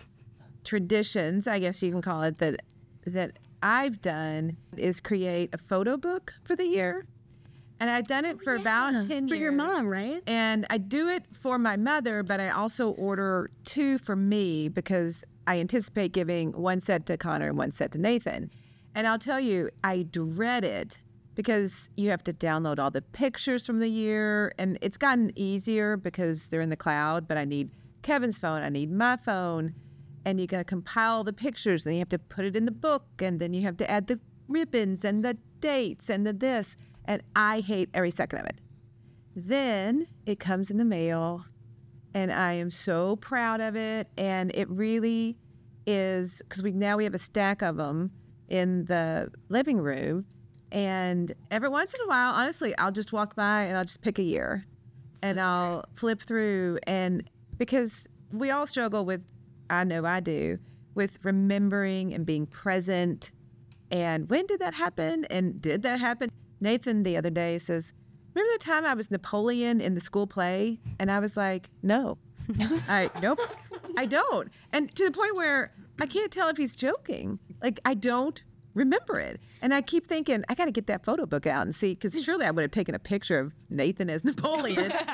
traditions, 0.65 1.47
I 1.47 1.59
guess 1.59 1.81
you 1.81 1.91
can 1.91 2.01
call 2.01 2.23
it, 2.23 2.39
that 2.39 2.61
that 3.05 3.37
I've 3.61 4.01
done 4.01 4.57
is 4.77 4.99
create 4.99 5.51
a 5.53 5.57
photo 5.57 5.97
book 5.97 6.33
for 6.43 6.55
the 6.55 6.65
year. 6.65 7.05
And 7.79 7.89
I've 7.89 8.07
done 8.07 8.25
it 8.25 8.37
oh, 8.39 8.43
for 8.43 8.55
about 8.55 8.91
10 8.91 9.09
years. 9.09 9.29
For 9.29 9.35
your 9.35 9.51
mom, 9.51 9.87
right? 9.87 10.23
And 10.25 10.65
I 10.69 10.77
do 10.77 11.09
it 11.09 11.23
for 11.31 11.59
my 11.59 11.75
mother, 11.75 12.23
but 12.23 12.39
I 12.39 12.49
also 12.49 12.91
order 12.91 13.49
two 13.65 13.97
for 13.97 14.15
me 14.15 14.69
because 14.69 15.23
I 15.45 15.59
anticipate 15.59 16.13
giving 16.13 16.53
one 16.53 16.79
set 16.79 17.05
to 17.07 17.17
Connor 17.17 17.49
and 17.49 17.57
one 17.57 17.71
set 17.71 17.91
to 17.91 17.97
Nathan. 17.97 18.49
And 18.93 19.07
I'll 19.07 19.19
tell 19.19 19.39
you, 19.39 19.69
I 19.83 20.03
dread 20.03 20.63
it 20.63 21.01
because 21.35 21.89
you 21.97 22.09
have 22.09 22.23
to 22.23 22.33
download 22.33 22.79
all 22.79 22.91
the 22.91 23.01
pictures 23.01 23.65
from 23.65 23.79
the 23.79 23.89
year. 23.89 24.53
And 24.57 24.77
it's 24.81 24.97
gotten 24.97 25.31
easier 25.35 25.97
because 25.97 26.47
they're 26.47 26.61
in 26.61 26.69
the 26.69 26.77
cloud, 26.77 27.27
but 27.27 27.37
I 27.37 27.43
need 27.43 27.71
Kevin's 28.03 28.37
phone, 28.37 28.61
I 28.61 28.69
need 28.69 28.91
my 28.91 29.17
phone. 29.17 29.75
And 30.25 30.39
you 30.39 30.47
got 30.47 30.57
to 30.57 30.63
compile 30.63 31.23
the 31.23 31.33
pictures, 31.33 31.85
and 31.85 31.93
you 31.95 31.99
have 31.99 32.09
to 32.09 32.19
put 32.19 32.45
it 32.45 32.55
in 32.55 32.65
the 32.65 32.71
book, 32.71 33.05
and 33.19 33.39
then 33.39 33.53
you 33.53 33.61
have 33.61 33.77
to 33.77 33.89
add 33.89 34.07
the 34.07 34.19
ribbons 34.47 35.05
and 35.05 35.23
the 35.23 35.37
dates 35.61 36.09
and 36.09 36.25
the 36.25 36.33
this. 36.33 36.77
And 37.05 37.21
I 37.35 37.59
hate 37.59 37.89
every 37.93 38.11
second 38.11 38.39
of 38.39 38.45
it. 38.47 38.59
Then 39.35 40.07
it 40.25 40.39
comes 40.39 40.71
in 40.71 40.77
the 40.77 40.85
mail, 40.85 41.45
and 42.13 42.33
I 42.33 42.53
am 42.53 42.71
so 42.71 43.17
proud 43.17 43.61
of 43.61 43.75
it. 43.75 44.07
And 44.17 44.51
it 44.55 44.67
really 44.69 45.37
is 45.85 46.41
because 46.47 46.63
we 46.63 46.71
now 46.71 46.97
we 46.97 47.03
have 47.03 47.13
a 47.13 47.19
stack 47.19 47.61
of 47.61 47.77
them 47.77 48.11
in 48.49 48.85
the 48.85 49.31
living 49.49 49.77
room. 49.77 50.25
And 50.71 51.33
every 51.51 51.69
once 51.69 51.93
in 51.93 52.01
a 52.01 52.07
while, 52.07 52.33
honestly, 52.33 52.75
I'll 52.77 52.91
just 52.91 53.13
walk 53.13 53.35
by 53.35 53.63
and 53.63 53.77
I'll 53.77 53.85
just 53.85 54.01
pick 54.01 54.17
a 54.19 54.23
year 54.23 54.65
and 55.21 55.39
I'll 55.39 55.85
flip 55.93 56.21
through. 56.21 56.79
And 56.87 57.29
because 57.57 58.07
we 58.31 58.49
all 58.49 58.67
struggle 58.67 59.05
with, 59.05 59.21
I 59.69 59.83
know 59.83 60.05
I 60.05 60.19
do, 60.19 60.59
with 60.93 61.19
remembering 61.23 62.13
and 62.13 62.25
being 62.25 62.45
present. 62.45 63.31
And 63.91 64.29
when 64.29 64.45
did 64.47 64.59
that 64.59 64.73
happen? 64.73 65.25
And 65.25 65.61
did 65.61 65.83
that 65.83 65.99
happen? 65.99 66.31
Nathan 66.59 67.03
the 67.03 67.17
other 67.17 67.29
day 67.29 67.57
says, 67.57 67.93
Remember 68.33 68.51
the 68.57 68.63
time 68.65 68.85
I 68.85 68.93
was 68.93 69.11
Napoleon 69.11 69.79
in 69.79 69.93
the 69.93 70.01
school 70.01 70.27
play? 70.27 70.79
And 70.99 71.11
I 71.11 71.19
was 71.19 71.37
like, 71.37 71.69
No. 71.83 72.17
I 72.87 73.09
nope. 73.21 73.39
I 73.97 74.05
don't. 74.05 74.49
And 74.71 74.93
to 74.95 75.05
the 75.05 75.11
point 75.11 75.35
where 75.35 75.71
I 75.99 76.05
can't 76.05 76.31
tell 76.31 76.49
if 76.49 76.57
he's 76.57 76.75
joking. 76.75 77.39
Like 77.61 77.79
I 77.85 77.93
don't 77.93 78.43
remember 78.75 79.19
it. 79.19 79.39
And 79.61 79.73
I 79.73 79.81
keep 79.81 80.05
thinking, 80.05 80.43
I 80.47 80.53
got 80.53 80.65
to 80.65 80.71
get 80.71 80.85
that 80.87 81.03
photo 81.03 81.25
book 81.25 81.47
out 81.47 81.63
and 81.63 81.73
see, 81.73 81.95
because 81.95 82.21
surely 82.23 82.45
I 82.45 82.51
would 82.51 82.61
have 82.61 82.71
taken 82.71 82.93
a 82.93 82.99
picture 82.99 83.39
of 83.39 83.53
Nathan 83.69 84.09
as 84.09 84.23
Napoleon. 84.23 84.93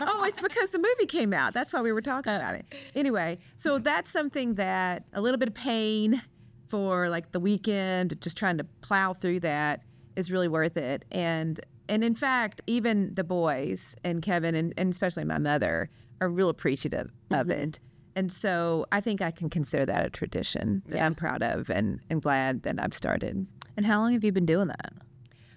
oh, 0.00 0.24
it's 0.24 0.40
because 0.40 0.70
the 0.70 0.78
movie 0.78 1.06
came 1.06 1.34
out. 1.34 1.52
That's 1.52 1.72
why 1.72 1.82
we 1.82 1.92
were 1.92 2.00
talking 2.00 2.32
about 2.32 2.54
it. 2.54 2.64
Anyway, 2.94 3.38
so 3.56 3.78
that's 3.78 4.10
something 4.10 4.54
that 4.54 5.04
a 5.12 5.20
little 5.20 5.38
bit 5.38 5.48
of 5.48 5.54
pain 5.54 6.22
for 6.68 7.08
like 7.08 7.32
the 7.32 7.40
weekend, 7.40 8.18
just 8.22 8.38
trying 8.38 8.56
to 8.58 8.64
plow 8.80 9.12
through 9.12 9.40
that 9.40 9.82
is 10.16 10.30
really 10.30 10.48
worth 10.48 10.76
it. 10.76 11.04
And 11.10 11.60
and 11.88 12.04
in 12.04 12.14
fact, 12.14 12.60
even 12.68 13.12
the 13.14 13.24
boys 13.24 13.96
and 14.04 14.22
Kevin 14.22 14.54
and, 14.54 14.72
and 14.76 14.92
especially 14.92 15.24
my 15.24 15.38
mother 15.38 15.90
are 16.20 16.28
real 16.28 16.48
appreciative 16.48 17.10
of 17.32 17.48
mm-hmm. 17.48 17.62
it. 17.62 17.80
And 18.16 18.30
so 18.30 18.86
I 18.92 19.00
think 19.00 19.22
I 19.22 19.30
can 19.30 19.50
consider 19.50 19.86
that 19.86 20.04
a 20.04 20.10
tradition 20.10 20.82
that 20.86 21.00
I'm 21.00 21.14
proud 21.14 21.42
of 21.42 21.70
and, 21.70 22.00
and 22.10 22.20
glad 22.20 22.62
that 22.62 22.76
I've 22.82 22.94
started. 22.94 23.46
And 23.76 23.86
how 23.86 24.00
long 24.00 24.12
have 24.12 24.24
you 24.24 24.32
been 24.32 24.46
doing 24.46 24.68
that? 24.68 24.92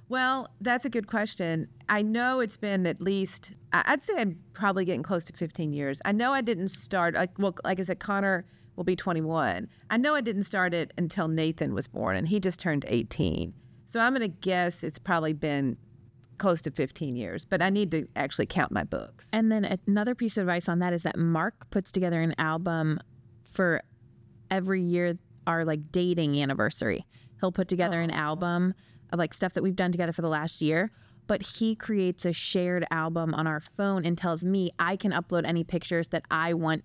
Well, 0.10 0.50
that's 0.62 0.86
a 0.86 0.90
good 0.90 1.08
question. 1.08 1.68
I 1.90 2.02
know 2.02 2.40
it's 2.40 2.58
been 2.58 2.86
at 2.86 3.02
least, 3.02 3.56
I'd 3.72 4.04
say 4.04 4.14
I'm 4.18 4.38
probably 4.54 4.86
getting 4.86 5.02
close 5.02 5.26
to 5.26 5.34
15 5.34 5.74
years. 5.74 6.02
I 6.06 6.12
know 6.12 6.34
I 6.34 6.42
didn't 6.42 6.68
start, 6.68 7.16
like, 7.16 7.32
well, 7.40 7.56
like 7.64 7.80
I 7.80 7.84
said, 7.84 8.00
Connor 8.00 8.46
will 8.76 8.84
be 8.84 8.96
21. 8.96 9.68
I 9.90 9.98
know 9.98 10.14
I 10.14 10.22
didn't 10.22 10.44
start 10.44 10.74
it 10.74 10.94
until 10.98 11.28
Nathan 11.28 11.74
was 11.74 11.88
born, 11.88 12.16
and 12.16 12.28
he 12.28 12.40
just 12.40 12.60
turned 12.60 12.86
18. 12.88 13.54
So 13.86 14.00
I'm 14.00 14.14
going 14.14 14.22
to 14.22 14.28
guess 14.28 14.84
it's 14.84 15.00
probably 15.00 15.34
been 15.34 15.78
close 16.44 16.62
to 16.62 16.72
15 16.72 17.16
years, 17.16 17.46
but 17.46 17.62
I 17.62 17.70
need 17.70 17.90
to 17.92 18.06
actually 18.18 18.48
count 18.48 18.70
my 18.70 18.84
books. 18.84 19.30
And 19.32 19.50
then 19.50 19.80
another 19.88 20.14
piece 20.14 20.36
of 20.36 20.42
advice 20.42 20.68
on 20.68 20.80
that 20.80 20.92
is 20.92 21.04
that 21.04 21.18
Mark 21.18 21.70
puts 21.70 21.90
together 21.90 22.22
an 22.22 22.36
album 22.38 23.00
for 23.54 23.82
every 24.52 24.82
year 24.82 25.18
our 25.48 25.64
like 25.64 25.90
dating 25.94 26.38
anniversary. 26.42 27.06
He'll 27.40 27.54
put 27.54 27.70
together 27.70 28.02
an 28.02 28.12
album 28.12 28.74
of 29.14 29.20
like 29.20 29.34
stuff 29.34 29.54
that 29.54 29.64
we've 29.64 29.78
done 29.78 29.94
together 29.94 30.12
for 30.12 30.22
the 30.22 30.28
last 30.28 30.62
year, 30.62 30.92
but 31.28 31.42
he 31.44 31.78
creates 31.78 32.26
a 32.26 32.34
shared 32.34 32.86
album 32.92 33.34
on 33.34 33.48
our 33.48 33.62
phone 33.78 34.06
and 34.06 34.18
tells 34.18 34.44
me 34.44 34.70
I 34.78 34.98
can 34.98 35.14
upload 35.14 35.46
any 35.46 35.64
pictures 35.64 36.10
that 36.10 36.26
I 36.30 36.54
want 36.54 36.84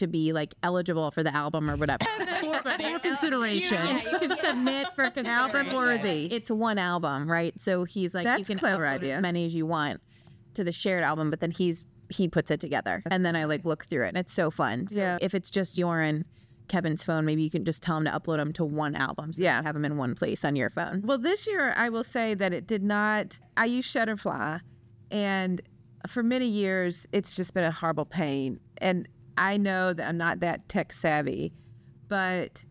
to 0.00 0.06
be 0.06 0.32
like 0.32 0.54
eligible 0.62 1.10
for 1.12 1.22
the 1.22 1.34
album 1.34 1.70
or 1.70 1.76
whatever. 1.76 2.04
For 2.62 2.98
consideration. 2.98 3.98
You 4.12 4.18
can 4.18 4.36
submit 4.40 4.88
for 4.94 5.04
consideration. 5.10 5.26
Album 5.26 5.74
worthy. 5.74 6.26
it's 6.32 6.50
one 6.50 6.78
album, 6.78 7.30
right? 7.30 7.54
So 7.60 7.84
he's 7.84 8.12
like, 8.14 8.24
That's 8.24 8.38
you 8.40 8.44
can 8.44 8.58
clever 8.58 8.84
upload 8.84 8.88
idea. 8.94 9.16
as 9.16 9.22
many 9.22 9.46
as 9.46 9.54
you 9.54 9.64
want 9.66 10.00
to 10.54 10.64
the 10.64 10.72
shared 10.72 11.02
album, 11.04 11.30
but 11.30 11.40
then 11.40 11.50
he's 11.50 11.84
he 12.08 12.28
puts 12.28 12.50
it 12.50 12.58
together, 12.60 13.02
and 13.10 13.24
then 13.24 13.36
I 13.36 13.44
like 13.44 13.64
look 13.64 13.86
through 13.86 14.04
it, 14.04 14.08
and 14.08 14.16
it's 14.18 14.32
so 14.32 14.50
fun. 14.50 14.88
So 14.88 14.96
Yeah. 14.98 15.18
if 15.20 15.32
it's 15.34 15.48
just 15.50 15.78
your 15.78 16.00
and 16.00 16.24
Kevin's 16.68 17.02
phone, 17.04 17.24
maybe 17.24 17.42
you 17.42 17.50
can 17.50 17.64
just 17.64 17.82
tell 17.82 17.96
him 17.98 18.04
to 18.04 18.10
upload 18.10 18.38
them 18.38 18.52
to 18.54 18.64
one 18.64 18.94
album. 18.96 19.32
So 19.32 19.42
Yeah. 19.42 19.58
you 19.60 19.64
have 19.64 19.74
them 19.74 19.84
in 19.84 19.96
one 19.96 20.14
place 20.14 20.44
on 20.44 20.56
your 20.56 20.70
phone. 20.70 21.02
Well, 21.04 21.18
this 21.18 21.46
year 21.46 21.72
I 21.76 21.88
will 21.88 22.04
say 22.04 22.34
that 22.34 22.52
it 22.52 22.66
did 22.66 22.82
not. 22.82 23.38
I 23.56 23.66
use 23.66 23.86
Shutterfly, 23.90 24.60
and 25.10 25.60
for 26.08 26.22
many 26.22 26.46
years 26.48 27.06
it's 27.12 27.34
just 27.36 27.54
been 27.54 27.64
a 27.64 27.70
horrible 27.72 28.06
pain. 28.06 28.58
And 28.78 29.06
I 29.36 29.56
know 29.56 29.92
that 29.92 30.06
I'm 30.06 30.18
not 30.18 30.40
that 30.40 30.68
tech 30.68 30.92
savvy, 30.92 31.52
but 32.08 32.64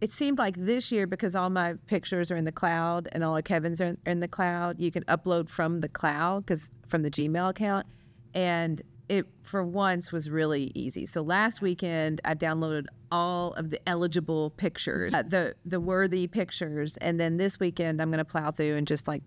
it 0.00 0.10
seemed 0.10 0.38
like 0.38 0.56
this 0.56 0.90
year 0.90 1.06
because 1.06 1.36
all 1.36 1.48
my 1.48 1.74
pictures 1.86 2.30
are 2.30 2.36
in 2.36 2.44
the 2.44 2.52
cloud 2.52 3.08
and 3.12 3.22
all 3.22 3.36
of 3.36 3.44
Kevin's 3.44 3.80
are 3.80 3.96
in 4.04 4.20
the 4.20 4.28
cloud, 4.28 4.80
you 4.80 4.90
can 4.90 5.04
upload 5.04 5.48
from 5.48 5.80
the 5.80 5.88
cloud 5.88 6.44
because 6.44 6.70
from 6.88 7.02
the 7.02 7.10
Gmail 7.10 7.50
account, 7.50 7.86
and 8.34 8.82
it 9.08 9.26
for 9.42 9.62
once 9.62 10.10
was 10.10 10.28
really 10.28 10.72
easy. 10.74 11.06
So 11.06 11.22
last 11.22 11.60
weekend 11.60 12.20
I 12.24 12.34
downloaded 12.34 12.86
all 13.10 13.52
of 13.54 13.70
the 13.70 13.80
eligible 13.88 14.50
pictures, 14.50 15.12
uh, 15.14 15.22
the 15.22 15.54
the 15.64 15.80
worthy 15.80 16.26
pictures, 16.26 16.96
and 16.96 17.20
then 17.20 17.36
this 17.36 17.60
weekend 17.60 18.00
I'm 18.00 18.10
going 18.10 18.18
to 18.18 18.24
plow 18.24 18.50
through 18.50 18.76
and 18.76 18.86
just 18.86 19.06
like 19.06 19.22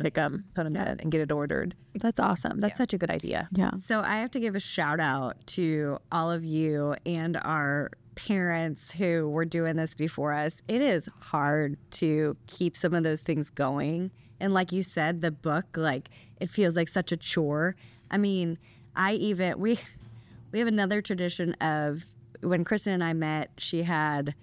Pick 0.00 0.16
'em. 0.18 0.44
put 0.54 0.64
them 0.64 0.76
in 0.76 1.00
and 1.00 1.10
get 1.12 1.20
it 1.20 1.30
ordered. 1.32 1.74
That's 1.94 2.18
awesome. 2.20 2.58
That's 2.58 2.78
such 2.78 2.94
a 2.94 2.98
good 2.98 3.10
idea. 3.10 3.48
Yeah. 3.52 3.72
So 3.78 4.00
I 4.00 4.16
have 4.16 4.30
to 4.32 4.40
give 4.40 4.54
a 4.54 4.60
shout 4.60 5.00
out 5.00 5.36
to 5.48 5.98
all 6.10 6.30
of 6.30 6.44
you 6.44 6.96
and 7.04 7.36
our 7.36 7.90
parents 8.14 8.92
who 8.92 9.28
were 9.28 9.44
doing 9.44 9.76
this 9.76 9.94
before 9.94 10.32
us. 10.32 10.60
It 10.68 10.82
is 10.82 11.08
hard 11.20 11.76
to 11.92 12.36
keep 12.46 12.76
some 12.76 12.94
of 12.94 13.02
those 13.04 13.20
things 13.22 13.50
going. 13.50 14.10
And 14.40 14.52
like 14.52 14.72
you 14.72 14.82
said, 14.82 15.20
the 15.20 15.30
book, 15.30 15.66
like 15.76 16.10
it 16.40 16.50
feels 16.50 16.76
like 16.76 16.88
such 16.88 17.12
a 17.12 17.16
chore. 17.16 17.76
I 18.10 18.18
mean, 18.18 18.58
I 18.94 19.14
even 19.14 19.58
we 19.58 19.78
we 20.52 20.58
have 20.58 20.68
another 20.68 21.00
tradition 21.00 21.54
of 21.54 22.04
when 22.40 22.64
Kristen 22.64 22.92
and 22.92 23.04
I 23.04 23.12
met, 23.12 23.50
she 23.58 23.82
had 23.84 24.34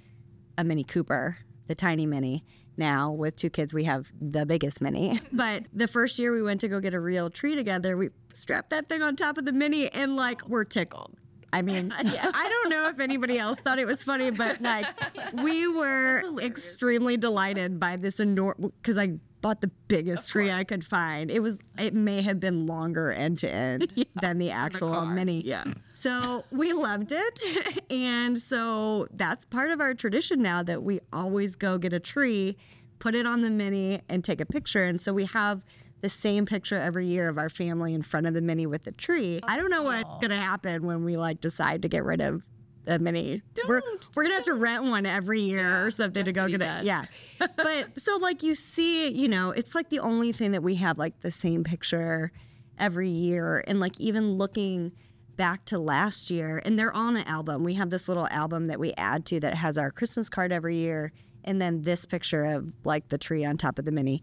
a 0.57 0.63
Mini 0.63 0.83
Cooper, 0.83 1.37
the 1.67 1.75
tiny 1.75 2.05
Mini. 2.05 2.43
Now 2.79 3.11
with 3.11 3.35
two 3.35 3.49
kids, 3.49 3.73
we 3.73 3.83
have 3.83 4.11
the 4.19 4.45
biggest 4.45 4.81
Mini. 4.81 5.19
But 5.31 5.65
the 5.73 5.87
first 5.87 6.17
year 6.17 6.31
we 6.31 6.41
went 6.41 6.61
to 6.61 6.67
go 6.67 6.79
get 6.79 6.93
a 6.93 6.99
real 6.99 7.29
tree 7.29 7.55
together, 7.55 7.95
we 7.97 8.09
strapped 8.33 8.71
that 8.71 8.89
thing 8.89 9.01
on 9.01 9.15
top 9.15 9.37
of 9.37 9.45
the 9.45 9.51
Mini 9.51 9.89
and 9.89 10.15
like 10.15 10.47
we're 10.47 10.63
tickled. 10.63 11.15
I 11.51 11.61
mean, 11.61 11.91
I 11.97 12.49
don't 12.49 12.69
know 12.69 12.87
if 12.87 12.99
anybody 12.99 13.37
else 13.37 13.59
thought 13.59 13.79
it 13.79 13.85
was 13.85 14.03
funny, 14.03 14.31
but 14.31 14.61
like 14.61 14.85
we 15.33 15.67
were 15.79 16.23
extremely 16.39 17.17
delighted 17.17 17.79
by 17.79 17.97
this 17.97 18.19
enormous 18.19 18.71
because 18.81 18.97
I 18.97 19.19
bought 19.41 19.61
the 19.61 19.71
biggest 19.87 20.29
tree 20.29 20.51
I 20.51 20.63
could 20.63 20.85
find. 20.85 21.31
It 21.31 21.41
was 21.41 21.59
it 21.77 21.93
may 21.93 22.21
have 22.21 22.39
been 22.39 22.65
longer 22.65 23.11
end 23.11 23.39
to 23.39 23.49
end 23.49 24.05
than 24.21 24.37
the 24.37 24.51
actual 24.51 25.05
mini. 25.05 25.41
Yeah. 25.45 25.65
So 25.93 26.45
we 26.51 26.73
loved 26.73 27.11
it. 27.11 27.43
And 27.89 28.39
so 28.39 29.07
that's 29.11 29.45
part 29.45 29.71
of 29.71 29.81
our 29.81 29.93
tradition 29.93 30.41
now 30.41 30.61
that 30.63 30.83
we 30.83 30.99
always 31.11 31.55
go 31.55 31.77
get 31.77 31.91
a 31.91 31.99
tree, 31.99 32.55
put 32.99 33.15
it 33.15 33.25
on 33.25 33.41
the 33.41 33.49
mini, 33.49 34.01
and 34.07 34.23
take 34.23 34.39
a 34.39 34.45
picture. 34.45 34.85
And 34.85 35.01
so 35.01 35.11
we 35.11 35.25
have 35.25 35.63
the 36.01 36.09
same 36.09 36.45
picture 36.45 36.79
every 36.79 37.07
year 37.07 37.29
of 37.29 37.37
our 37.37 37.49
family 37.49 37.93
in 37.93 38.01
front 38.03 38.27
of 38.27 38.33
the 38.33 38.41
mini 38.41 38.67
with 38.67 38.83
the 38.83 38.91
tree. 38.91 39.39
I 39.43 39.57
don't 39.57 39.71
know 39.71 39.83
what's 39.83 40.09
going 40.15 40.29
to 40.29 40.37
happen 40.37 40.85
when 40.85 41.03
we 41.03 41.17
like 41.17 41.41
decide 41.41 41.81
to 41.81 41.87
get 41.87 42.03
rid 42.03 42.21
of 42.21 42.43
Uh, 42.87 42.93
the 42.93 42.99
mini. 42.99 43.41
We're, 43.67 43.81
we're 44.15 44.23
going 44.23 44.29
to 44.29 44.35
have 44.35 44.45
to 44.45 44.53
rent 44.53 44.83
one 44.85 45.05
every 45.05 45.41
year 45.41 45.85
or 45.85 45.91
something 45.91 46.25
to 46.25 46.31
go 46.31 46.47
get 46.47 46.61
it. 46.61 46.85
Yeah. 46.85 47.05
but 47.39 47.99
so 48.01 48.17
like 48.17 48.41
you 48.43 48.55
see, 48.55 49.09
you 49.09 49.27
know, 49.27 49.51
it's 49.51 49.75
like 49.75 49.89
the 49.89 49.99
only 49.99 50.31
thing 50.31 50.51
that 50.51 50.63
we 50.63 50.75
have 50.75 50.97
like 50.97 51.19
the 51.21 51.31
same 51.31 51.63
picture 51.63 52.31
every 52.77 53.09
year. 53.09 53.63
And 53.67 53.79
like 53.79 53.99
even 53.99 54.37
looking 54.37 54.91
back 55.39 55.63
to 55.63 55.79
last 55.79 56.29
year, 56.29 56.61
and 56.65 56.77
they're 56.77 56.93
on 56.93 57.15
an 57.15 57.25
album. 57.25 57.63
We 57.63 57.75
have 57.75 57.89
this 57.89 58.09
little 58.09 58.27
album 58.27 58.65
that 58.65 58.77
we 58.77 58.93
add 58.97 59.25
to 59.27 59.39
that 59.39 59.55
has 59.55 59.77
our 59.77 59.89
Christmas 59.89 60.29
card 60.29 60.51
every 60.51 60.75
year, 60.75 61.13
and 61.45 61.61
then 61.61 61.83
this 61.83 62.05
picture 62.05 62.43
of 62.43 62.73
like 62.83 63.07
the 63.07 63.17
tree 63.17 63.45
on 63.45 63.55
top 63.55 63.79
of 63.79 63.85
the 63.85 63.91
mini. 63.91 64.21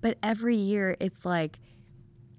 But 0.00 0.18
every 0.22 0.56
year, 0.56 0.96
it's 1.00 1.24
like 1.24 1.58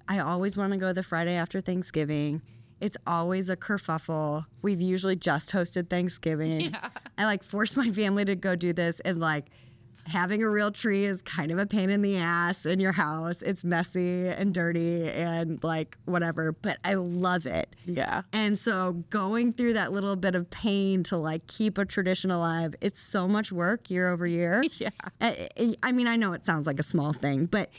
I 0.07 0.19
always 0.19 0.55
want 0.55 0.71
to 0.71 0.79
go 0.79 0.93
the 0.93 1.03
Friday 1.03 1.35
after 1.35 1.59
Thanksgiving. 1.59 2.41
It's 2.83 2.97
always 3.07 3.49
a 3.49 3.55
kerfuffle. 3.55 4.45
We've 4.61 4.81
usually 4.81 5.15
just 5.15 5.51
hosted 5.51 5.89
Thanksgiving. 5.89 6.61
Yeah. 6.61 6.89
I 7.17 7.23
like 7.25 7.43
force 7.43 7.77
my 7.77 7.89
family 7.91 8.25
to 8.25 8.35
go 8.35 8.55
do 8.55 8.73
this 8.73 8.99
and 9.01 9.19
like 9.19 9.45
having 10.05 10.43
a 10.43 10.49
real 10.49 10.69
tree 10.69 11.05
is 11.05 11.21
kind 11.21 11.49
of 11.49 11.57
a 11.57 11.65
pain 11.65 11.89
in 11.89 12.01
the 12.01 12.17
ass 12.17 12.65
in 12.65 12.81
your 12.81 12.91
house. 12.91 13.41
It's 13.41 13.63
messy 13.63 14.27
and 14.27 14.53
dirty 14.53 15.07
and 15.09 15.63
like 15.63 15.97
whatever, 16.03 16.51
but 16.51 16.77
I 16.83 16.95
love 16.95 17.45
it. 17.45 17.73
Yeah. 17.85 18.23
And 18.33 18.59
so 18.59 19.03
going 19.09 19.53
through 19.53 19.73
that 19.75 19.93
little 19.93 20.17
bit 20.17 20.35
of 20.35 20.49
pain 20.49 21.03
to 21.03 21.15
like 21.15 21.47
keep 21.47 21.77
a 21.77 21.85
tradition 21.85 22.31
alive, 22.31 22.75
it's 22.81 22.99
so 22.99 23.29
much 23.29 23.49
work 23.53 23.89
year 23.89 24.09
over 24.09 24.27
year. 24.27 24.61
Yeah. 24.77 24.89
I, 25.21 25.47
I- 25.57 25.75
I 25.83 25.91
mean, 25.93 26.07
I 26.07 26.17
know 26.17 26.33
it 26.33 26.43
sounds 26.45 26.67
like 26.67 26.79
a 26.81 26.83
small 26.83 27.13
thing, 27.13 27.45
but 27.45 27.69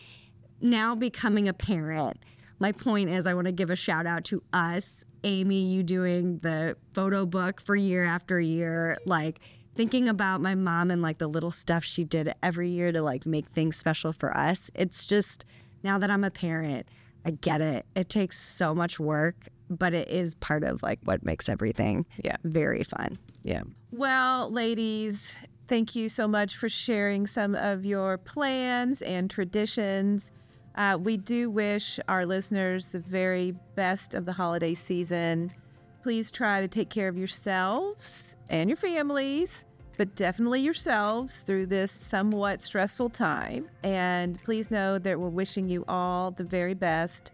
now 0.62 0.94
becoming 0.94 1.46
a 1.46 1.52
parent, 1.52 2.16
my 2.58 2.72
point 2.72 3.10
is 3.10 3.26
I 3.26 3.34
want 3.34 3.46
to 3.46 3.52
give 3.52 3.70
a 3.70 3.76
shout 3.76 4.06
out 4.06 4.24
to 4.26 4.42
us, 4.52 5.04
Amy, 5.24 5.66
you 5.72 5.82
doing 5.82 6.38
the 6.38 6.76
photo 6.92 7.26
book 7.26 7.60
for 7.60 7.74
year 7.76 8.04
after 8.04 8.38
year, 8.40 8.98
like 9.06 9.40
thinking 9.74 10.08
about 10.08 10.40
my 10.40 10.54
mom 10.54 10.90
and 10.90 11.02
like 11.02 11.18
the 11.18 11.26
little 11.26 11.50
stuff 11.50 11.82
she 11.82 12.04
did 12.04 12.32
every 12.42 12.70
year 12.70 12.92
to 12.92 13.02
like 13.02 13.26
make 13.26 13.46
things 13.46 13.76
special 13.76 14.12
for 14.12 14.36
us. 14.36 14.70
It's 14.74 15.04
just 15.04 15.44
now 15.82 15.98
that 15.98 16.10
I'm 16.10 16.24
a 16.24 16.30
parent, 16.30 16.86
I 17.24 17.30
get 17.32 17.60
it. 17.60 17.86
It 17.96 18.08
takes 18.08 18.40
so 18.40 18.74
much 18.74 19.00
work, 19.00 19.48
but 19.68 19.92
it 19.94 20.08
is 20.08 20.34
part 20.36 20.62
of 20.62 20.82
like 20.82 21.00
what 21.04 21.24
makes 21.24 21.48
everything 21.48 22.06
Yeah. 22.22 22.36
very 22.44 22.84
fun. 22.84 23.18
Yeah. 23.42 23.62
Well, 23.90 24.50
ladies, 24.50 25.36
thank 25.68 25.96
you 25.96 26.08
so 26.08 26.28
much 26.28 26.56
for 26.56 26.68
sharing 26.68 27.26
some 27.26 27.54
of 27.54 27.84
your 27.84 28.18
plans 28.18 29.02
and 29.02 29.28
traditions. 29.30 30.30
Uh, 30.74 30.98
we 31.00 31.16
do 31.16 31.50
wish 31.50 32.00
our 32.08 32.26
listeners 32.26 32.88
the 32.88 32.98
very 32.98 33.54
best 33.76 34.14
of 34.14 34.24
the 34.24 34.32
holiday 34.32 34.74
season. 34.74 35.52
Please 36.02 36.30
try 36.30 36.60
to 36.60 36.68
take 36.68 36.90
care 36.90 37.08
of 37.08 37.16
yourselves 37.16 38.34
and 38.50 38.68
your 38.68 38.76
families, 38.76 39.64
but 39.96 40.16
definitely 40.16 40.60
yourselves 40.60 41.38
through 41.38 41.66
this 41.66 41.92
somewhat 41.92 42.60
stressful 42.60 43.08
time. 43.10 43.68
And 43.84 44.42
please 44.42 44.70
know 44.70 44.98
that 44.98 45.18
we're 45.18 45.28
wishing 45.28 45.68
you 45.68 45.84
all 45.86 46.32
the 46.32 46.44
very 46.44 46.74
best 46.74 47.30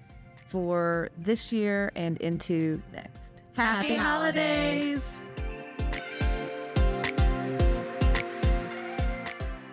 for 0.46 1.08
this 1.16 1.50
year 1.50 1.90
and 1.96 2.18
into 2.18 2.82
next. 2.92 3.32
Happy 3.56 3.94
holidays. 3.94 5.00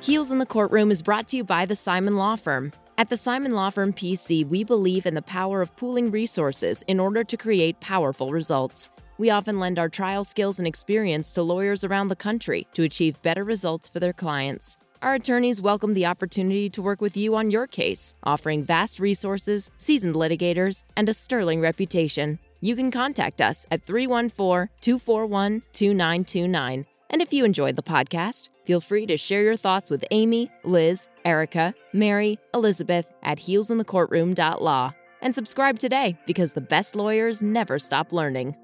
Heels 0.02 0.32
in 0.32 0.38
the 0.38 0.46
Courtroom 0.46 0.90
is 0.90 1.02
brought 1.02 1.28
to 1.28 1.38
you 1.38 1.44
by 1.44 1.66
the 1.66 1.76
Simon 1.76 2.16
Law 2.16 2.38
Firm. 2.38 2.72
At 3.00 3.10
the 3.10 3.16
Simon 3.16 3.52
Law 3.52 3.70
Firm 3.70 3.94
PC, 3.94 4.44
we 4.48 4.64
believe 4.64 5.06
in 5.06 5.14
the 5.14 5.22
power 5.22 5.62
of 5.62 5.76
pooling 5.76 6.10
resources 6.10 6.84
in 6.88 7.00
order 7.00 7.24
to 7.24 7.38
create 7.38 7.80
powerful 7.80 8.32
results. 8.32 8.90
We 9.20 9.30
often 9.30 9.60
lend 9.60 9.78
our 9.78 9.88
trial 9.88 10.24
skills 10.24 10.58
and 10.58 10.68
experience 10.68 11.32
to 11.34 11.44
lawyers 11.44 11.84
around 11.84 12.08
the 12.08 12.16
country 12.16 12.66
to 12.74 12.82
achieve 12.82 13.22
better 13.22 13.44
results 13.44 13.88
for 13.88 14.00
their 14.00 14.14
clients. 14.14 14.80
Our 15.04 15.14
attorneys 15.14 15.62
welcome 15.62 15.94
the 15.94 16.08
opportunity 16.08 16.72
to 16.72 16.82
work 16.82 17.00
with 17.00 17.16
you 17.16 17.36
on 17.36 17.52
your 17.52 17.68
case, 17.68 18.16
offering 18.24 18.64
vast 18.64 19.00
resources, 19.00 19.70
seasoned 19.78 20.16
litigators, 20.16 20.84
and 20.96 21.08
a 21.08 21.14
sterling 21.14 21.62
reputation. 21.62 22.40
You 22.62 22.76
can 22.76 22.90
contact 22.90 23.42
us 23.42 23.68
at 23.70 23.84
314 23.84 24.70
241 24.82 25.62
2929. 25.72 26.88
And 27.10 27.22
if 27.22 27.32
you 27.32 27.46
enjoyed 27.46 27.76
the 27.76 27.84
podcast, 27.84 28.50
feel 28.65 28.82
free 28.82 29.06
to 29.08 29.17
share 29.17 29.41
your 29.41 29.56
thoughts 29.56 29.89
with 29.89 30.04
Amy, 30.12 30.52
Liz, 30.63 31.10
Erica, 31.24 31.74
Mary, 31.93 32.38
Elizabeth 32.54 33.12
at 33.24 33.38
heelsinthecourtroom.law. 33.38 34.91
And 35.22 35.34
subscribe 35.34 35.80
today 35.80 36.17
because 36.28 36.52
the 36.52 36.62
best 36.62 36.96
lawyers 36.96 37.41
never 37.41 37.80
stop 37.80 38.12
learning. 38.12 38.56